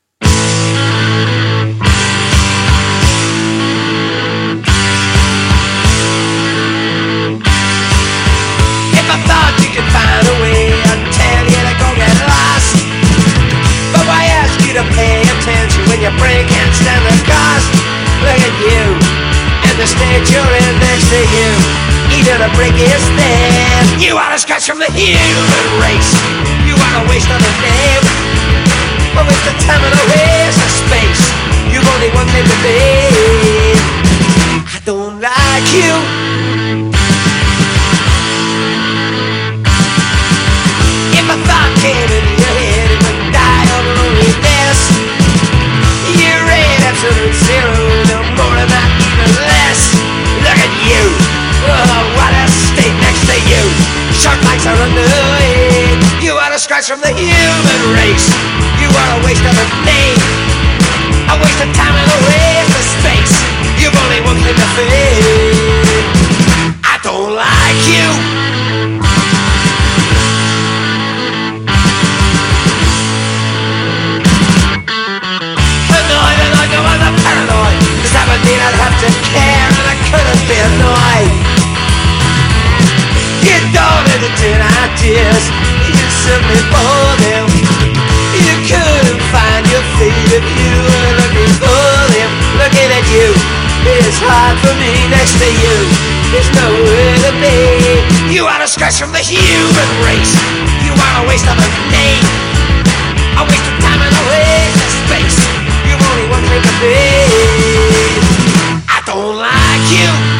Stand. 22.45 24.01
You 24.01 24.17
are 24.17 24.33
a 24.33 24.37
scratch 24.37 24.65
from 24.67 24.77
the 24.77 24.85
human 24.93 25.65
race. 25.81 26.13
You 26.69 26.75
are 26.77 26.95
a 27.01 27.09
waste 27.09 27.25
of 27.25 27.41
a 27.41 27.53
name. 27.65 28.05
A 29.17 29.23
waste 29.25 29.47
of 29.49 29.57
time 29.65 29.81
and 29.81 29.89
a 29.89 30.05
waste 30.13 30.61
of 30.61 30.69
space. 30.69 31.23
You've 31.73 31.87
only 31.89 32.09
one 32.13 32.27
thing 32.29 32.45
to. 32.45 32.55
I 34.61 34.79
don't 34.85 35.19
like 35.19 35.73
you. 35.73 35.93
If 41.17 41.25
Legs. 54.93 56.05
You 56.21 56.33
are 56.37 56.53
a 56.53 56.59
scratch 56.59 56.85
from 56.85 57.01
the 57.01 57.09
human 57.09 57.81
race. 57.97 58.29
You 58.77 58.89
are 58.91 59.09
a 59.17 59.19
waste 59.25 59.41
of 59.41 59.55
a 59.57 59.67
name, 59.81 60.21
a 61.31 61.35
waste 61.41 61.61
of 61.65 61.69
time 61.73 61.95
and 61.97 62.05
a 62.05 62.19
waste 62.29 62.75
of 62.77 62.85
space. 63.01 63.33
You've 63.81 63.97
only 63.97 64.21
one 64.21 64.37
thing 64.45 64.53
to 64.53 64.67
feel. 64.77 64.91
I 66.85 67.01
don't 67.01 67.33
like 67.33 67.81
you. 67.89 68.35
annoyed 77.25 77.75
mean 78.45 78.59
I'd 78.61 78.77
have 78.77 78.95
to 79.01 79.09
care 79.33 79.64
don't 84.21 84.63
ideas. 84.87 85.43
You 85.91 86.07
simply 86.07 86.61
bore 86.71 87.15
them 87.19 87.45
You 88.35 88.55
couldn't 88.63 89.23
find 89.31 89.63
your 89.67 89.83
feet 89.99 90.29
if 90.31 90.45
you 90.45 90.73
were 90.87 91.11
looking 91.19 91.53
for 91.59 91.91
them. 92.15 92.29
Looking 92.55 92.89
at 92.95 93.05
you 93.11 93.27
It's 93.85 94.19
hard 94.23 94.55
for 94.63 94.73
me 94.79 94.93
next 95.11 95.35
to 95.39 95.47
you. 95.47 95.77
There's 96.31 96.49
nowhere 96.55 97.17
to 97.27 97.31
be. 97.43 97.59
You 98.33 98.47
are 98.47 98.61
a 98.61 98.67
scratch 98.67 98.97
from 98.97 99.11
the 99.11 99.19
human 99.19 99.89
race. 100.07 100.33
You 100.81 100.95
are 100.95 101.15
a 101.21 101.27
waste 101.27 101.47
of 101.47 101.57
a 101.59 101.69
name. 101.91 102.25
A 103.35 103.43
waste 103.43 103.67
of 103.67 103.75
time 103.83 103.99
and 103.99 104.15
a 104.15 104.23
waste 104.31 104.79
of 104.79 104.91
space. 105.05 105.37
You've 105.85 106.01
only 106.01 106.25
thing 106.49 106.63
to 106.63 106.73
be. 106.81 106.97
I 108.89 109.03
don't 109.05 109.37
like 109.37 109.85
you. 109.91 110.34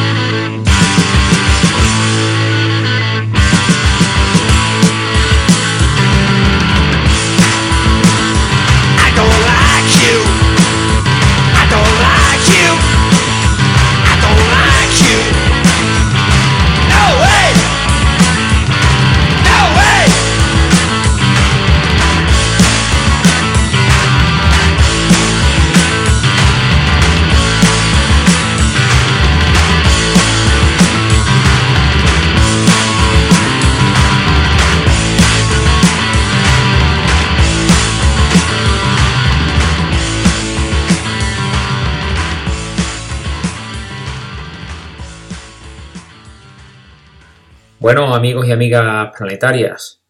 Amigos 48.26 48.48
y 48.48 48.50
amigas 48.50 49.16
planetarias, 49.16 50.02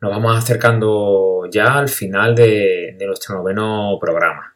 nos 0.00 0.12
vamos 0.12 0.38
acercando 0.38 1.48
ya 1.50 1.76
al 1.76 1.88
final 1.88 2.32
de, 2.32 2.96
nuestro 3.04 3.34
noveno 3.34 3.98
programa. 4.00 4.54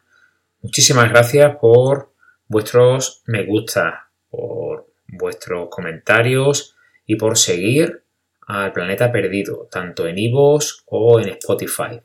Muchísimas 0.61 1.09
gracias 1.09 1.57
por 1.57 2.13
vuestros 2.47 3.21
me 3.25 3.43
gusta, 3.43 4.09
por 4.29 4.87
vuestros 5.05 5.67
comentarios 5.69 6.77
y 7.05 7.17
por 7.17 7.37
seguir 7.37 8.05
al 8.47 8.71
planeta 8.71 9.11
perdido, 9.11 9.67
tanto 9.69 10.07
en 10.07 10.17
Ivos 10.17 10.85
o 10.85 11.19
en 11.19 11.27
Spotify. 11.27 11.99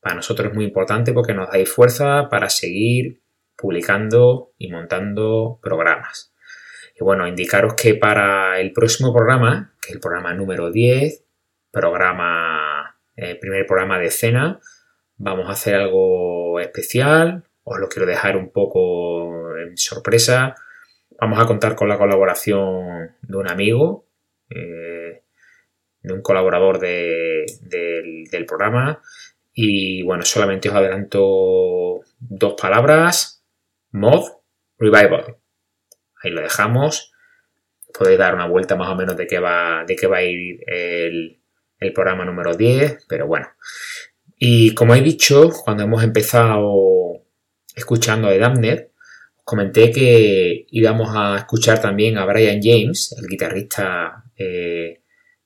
Para 0.00 0.16
nosotros 0.16 0.48
es 0.48 0.54
muy 0.54 0.64
importante 0.64 1.12
porque 1.12 1.34
nos 1.34 1.50
dais 1.50 1.70
fuerza 1.70 2.30
para 2.30 2.48
seguir 2.48 3.20
publicando 3.54 4.52
y 4.56 4.72
montando 4.72 5.58
programas. 5.62 6.32
Y 7.00 7.04
bueno, 7.04 7.26
indicaros 7.28 7.74
que 7.74 7.94
para 7.94 8.58
el 8.60 8.72
próximo 8.72 9.12
programa, 9.14 9.72
que 9.80 9.90
es 9.90 9.94
el 9.94 10.00
programa 10.00 10.34
número 10.34 10.70
10, 10.70 11.24
programa, 11.70 12.96
eh, 13.16 13.36
primer 13.40 13.66
programa 13.66 13.98
de 13.98 14.10
cena, 14.10 14.60
vamos 15.16 15.48
a 15.48 15.52
hacer 15.52 15.74
algo 15.76 16.58
especial. 16.60 17.44
Os 17.62 17.78
lo 17.78 17.88
quiero 17.88 18.06
dejar 18.06 18.36
un 18.36 18.50
poco 18.50 19.56
en 19.58 19.76
sorpresa. 19.76 20.54
Vamos 21.20 21.38
a 21.40 21.46
contar 21.46 21.74
con 21.74 21.88
la 21.88 21.98
colaboración 21.98 23.16
de 23.22 23.36
un 23.36 23.48
amigo, 23.48 24.06
eh, 24.50 25.22
de 26.02 26.12
un 26.12 26.22
colaborador 26.22 26.78
de- 26.78 27.44
del, 27.62 28.24
del 28.30 28.46
programa. 28.46 29.02
Y 29.52 30.02
bueno, 30.02 30.24
solamente 30.24 30.68
os 30.68 30.74
adelanto 30.74 32.00
dos 32.20 32.54
palabras. 32.60 33.44
Mod 33.92 34.24
Revival. 34.78 35.36
Ahí 36.22 36.30
lo 36.30 36.40
dejamos. 36.40 37.12
Podéis 37.96 38.18
dar 38.18 38.34
una 38.34 38.46
vuelta 38.46 38.76
más 38.76 38.88
o 38.88 38.96
menos 38.96 39.16
de 39.16 39.26
qué 39.26 39.38
va, 39.38 39.84
de 39.86 39.96
qué 39.96 40.06
va 40.06 40.18
a 40.18 40.22
ir 40.22 40.60
el, 40.66 41.40
programa 41.94 42.24
número 42.24 42.54
10, 42.54 43.06
pero 43.08 43.26
bueno. 43.26 43.46
Y 44.36 44.74
como 44.74 44.94
he 44.94 45.00
dicho, 45.00 45.50
cuando 45.64 45.84
hemos 45.84 46.02
empezado 46.02 47.22
escuchando 47.74 48.28
de 48.28 48.38
Damned, 48.38 48.88
os 49.36 49.44
comenté 49.44 49.90
que 49.90 50.66
íbamos 50.70 51.10
a 51.14 51.38
escuchar 51.38 51.80
también 51.80 52.18
a 52.18 52.26
Brian 52.26 52.60
James, 52.62 53.16
el 53.18 53.26
guitarrista 53.26 54.24
eh, 54.36 55.02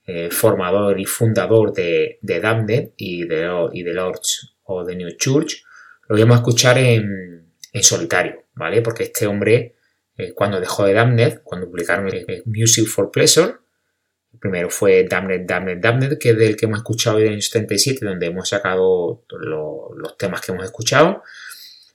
eh, 0.06 0.28
formador 0.30 0.98
y 0.98 1.04
fundador 1.04 1.72
de, 1.72 2.18
de 2.20 2.40
Damned 2.40 2.90
y 2.96 3.24
de, 3.24 3.68
y 3.72 3.82
de 3.82 3.92
Lords 3.92 4.56
of 4.64 4.86
the 4.86 4.96
New 4.96 5.10
Church. 5.16 5.62
Lo 6.08 6.16
íbamos 6.18 6.36
a 6.36 6.40
escuchar 6.40 6.78
en 6.78 7.52
solitario, 7.80 8.44
¿vale? 8.54 8.82
Porque 8.82 9.04
este 9.04 9.26
hombre 9.26 9.76
eh, 10.16 10.32
cuando 10.34 10.60
dejó 10.60 10.84
de 10.84 10.94
Damned, 10.94 11.40
cuando 11.42 11.68
publicaron 11.68 12.08
el, 12.08 12.24
el 12.28 12.42
Music 12.46 12.86
for 12.86 13.10
Pleasure. 13.10 13.54
El 14.32 14.38
primero 14.38 14.70
fue 14.70 15.04
Damned, 15.08 15.42
Damned, 15.46 15.78
Damned, 15.80 16.18
que 16.18 16.30
es 16.30 16.38
del 16.38 16.56
que 16.56 16.66
hemos 16.66 16.78
escuchado 16.78 17.18
en 17.18 17.26
el 17.26 17.32
año 17.34 17.40
77, 17.42 18.04
donde 18.06 18.26
hemos 18.26 18.48
sacado 18.48 19.24
lo- 19.28 19.90
los 19.96 20.16
temas 20.16 20.40
que 20.40 20.52
hemos 20.52 20.64
escuchado. 20.64 21.22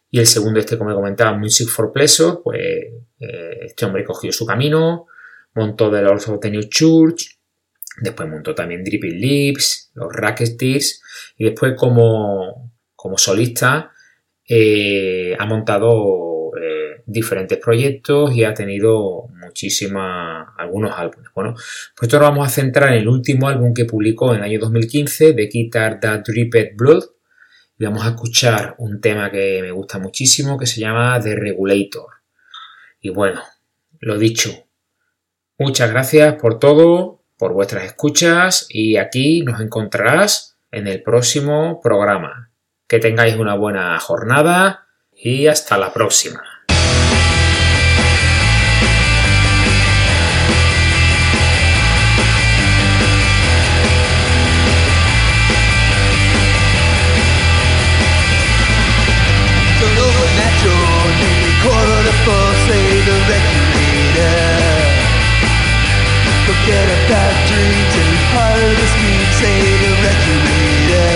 Y 0.09 0.20
el 0.20 0.28
segundo, 0.28 0.59
este, 0.59 0.78
como 0.78 0.91
he 0.91 0.93
comentado, 0.93 1.38
Music 1.38 1.68
for 1.68 1.91
Pleasure, 1.91 2.38
pues 2.43 2.59
eh, 3.20 3.59
este 3.65 3.86
hombre 3.86 4.05
cogió 4.05 4.32
su 4.32 4.45
camino, 4.45 5.07
montó 5.55 5.91
The 5.91 6.01
Lords 6.01 6.28
of 6.30 6.39
the 6.39 6.49
New 6.51 6.63
Church, 6.70 7.38
después 8.01 8.30
montó 8.30 8.53
también 8.55 8.84
Dripping 8.84 9.20
Lips, 9.20 9.91
los 9.95 10.13
Racketeers, 10.13 11.01
y 11.38 11.45
después 11.45 11.74
como, 11.76 12.72
como 12.95 13.18
solista 13.18 13.91
eh, 14.47 15.36
ha 15.38 15.45
montado 15.45 15.89
eh, 15.91 16.26
diferentes 17.08 17.58
proyectos 17.58 18.36
y 18.36 18.43
ha 18.43 18.53
tenido 18.53 19.30
muchísimas, 19.30 20.49
algunos 20.58 20.91
álbumes. 20.95 21.30
Bueno, 21.34 21.55
pues 21.95 22.14
ahora 22.14 22.30
vamos 22.30 22.45
a 22.45 22.51
centrar 22.51 22.89
en 22.89 22.99
el 22.99 23.08
último 23.08 23.47
álbum 23.47 23.74
que 23.74 23.86
publicó 23.86 24.34
en 24.34 24.39
el 24.39 24.43
año 24.43 24.60
2015, 24.60 25.34
The 25.34 25.47
Guitar 25.47 25.99
That 26.01 26.24
Dripped 26.26 26.76
Blood, 26.76 27.03
y 27.80 27.86
vamos 27.86 28.05
a 28.05 28.10
escuchar 28.10 28.76
un 28.80 28.99
tema 28.99 29.32
que 29.32 29.62
me 29.62 29.72
gusta 29.72 29.99
muchísimo 29.99 30.58
que 30.58 30.66
se 30.66 30.82
llama 30.82 31.20
The 31.22 31.36
Regulator. 31.36 32.08
Y 32.99 33.10
bueno, 33.10 33.41
lo 33.99 34.18
dicho, 34.18 34.51
muchas 35.58 35.89
gracias 35.89 36.36
por 36.36 36.60
todo, 36.60 37.24
por 37.38 37.53
vuestras 37.53 37.86
escuchas 37.86 38.66
y 38.70 38.97
aquí 38.97 39.43
nos 39.43 39.62
encontrarás 39.62 40.58
en 40.72 40.88
el 40.88 41.01
próximo 41.01 41.80
programa. 41.82 42.51
Que 42.88 42.99
tengáis 42.99 43.36
una 43.36 43.55
buena 43.55 43.97
jornada 43.99 44.88
y 45.14 45.47
hasta 45.47 45.78
la 45.78 45.93
próxima. 45.93 46.57
Get 66.68 66.84
a 66.84 66.99
take 67.95 68.24
part 68.36 68.59
of 68.59 68.76
the 68.76 68.88
say 69.39 69.55
the 69.55 69.91
regulator. 70.03 71.15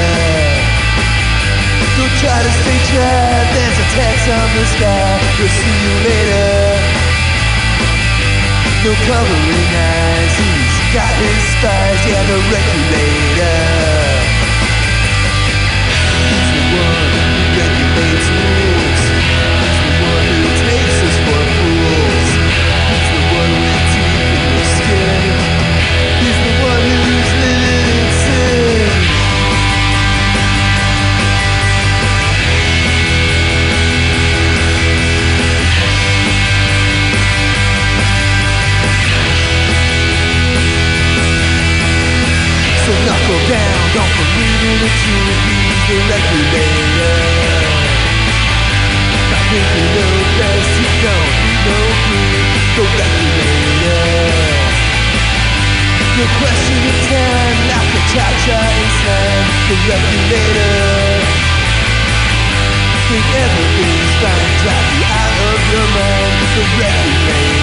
Don't 1.99 2.15
try 2.23 2.39
to 2.39 2.51
stay 2.63 2.79
trapped, 2.87 3.51
there's 3.51 3.79
a 3.83 3.87
tax 3.91 4.17
on 4.31 4.47
the 4.55 4.65
sky, 4.71 5.19
we'll 5.35 5.51
see 5.51 5.75
you 5.83 5.93
later. 6.07 7.01
No 8.87 8.91
covering 8.95 9.71
eyes, 9.75 10.33
he's 10.39 10.77
got 10.95 11.13
his 11.19 11.43
spies, 11.59 11.99
yeah, 12.07 12.23
the 12.31 12.39
regulator. 12.47 13.80
No 56.21 56.27
question 56.37 56.77
of 56.77 56.97
time, 57.09 57.57
like 57.73 57.93
a 57.97 58.01
cha-cha 58.13 58.59
in 58.77 58.89
time. 59.01 59.45
The 59.69 59.75
regulator. 59.89 61.17
Think 63.09 63.25
everything's 63.41 64.13
fine, 64.21 64.53
drive 64.61 64.89
you 64.93 65.05
out 65.17 65.33
of 65.49 65.59
your 65.73 65.87
mind. 65.97 66.37
The 66.53 66.63
regulator. 66.77 67.60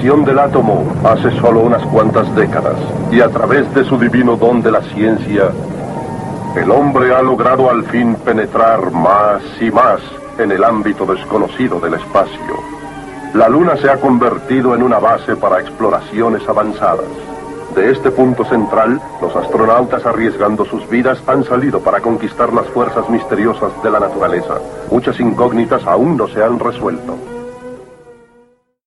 La 0.00 0.06
separación 0.06 0.24
del 0.24 0.38
átomo 0.38 0.84
hace 1.04 1.30
solo 1.40 1.60
unas 1.60 1.84
cuantas 1.86 2.34
décadas 2.34 2.76
y 3.12 3.20
a 3.20 3.28
través 3.28 3.72
de 3.74 3.84
su 3.84 3.98
divino 3.98 4.34
don 4.34 4.62
de 4.62 4.70
la 4.70 4.80
ciencia, 4.80 5.50
el 6.56 6.70
hombre 6.70 7.14
ha 7.14 7.20
logrado 7.20 7.68
al 7.68 7.84
fin 7.84 8.14
penetrar 8.14 8.90
más 8.92 9.42
y 9.60 9.70
más 9.70 10.00
en 10.38 10.52
el 10.52 10.64
ámbito 10.64 11.04
desconocido 11.04 11.80
del 11.80 11.94
espacio. 11.94 12.56
La 13.34 13.50
Luna 13.50 13.76
se 13.76 13.90
ha 13.90 13.98
convertido 13.98 14.74
en 14.74 14.82
una 14.82 14.98
base 14.98 15.36
para 15.36 15.60
exploraciones 15.60 16.48
avanzadas. 16.48 17.04
De 17.74 17.90
este 17.90 18.10
punto 18.10 18.44
central, 18.46 19.00
los 19.20 19.36
astronautas 19.36 20.06
arriesgando 20.06 20.64
sus 20.64 20.88
vidas 20.88 21.22
han 21.26 21.44
salido 21.44 21.80
para 21.80 22.00
conquistar 22.00 22.54
las 22.54 22.66
fuerzas 22.68 23.08
misteriosas 23.10 23.70
de 23.82 23.90
la 23.90 24.00
naturaleza. 24.00 24.54
Muchas 24.90 25.20
incógnitas 25.20 25.86
aún 25.86 26.16
no 26.16 26.26
se 26.28 26.42
han 26.42 26.58
resuelto. 26.58 27.29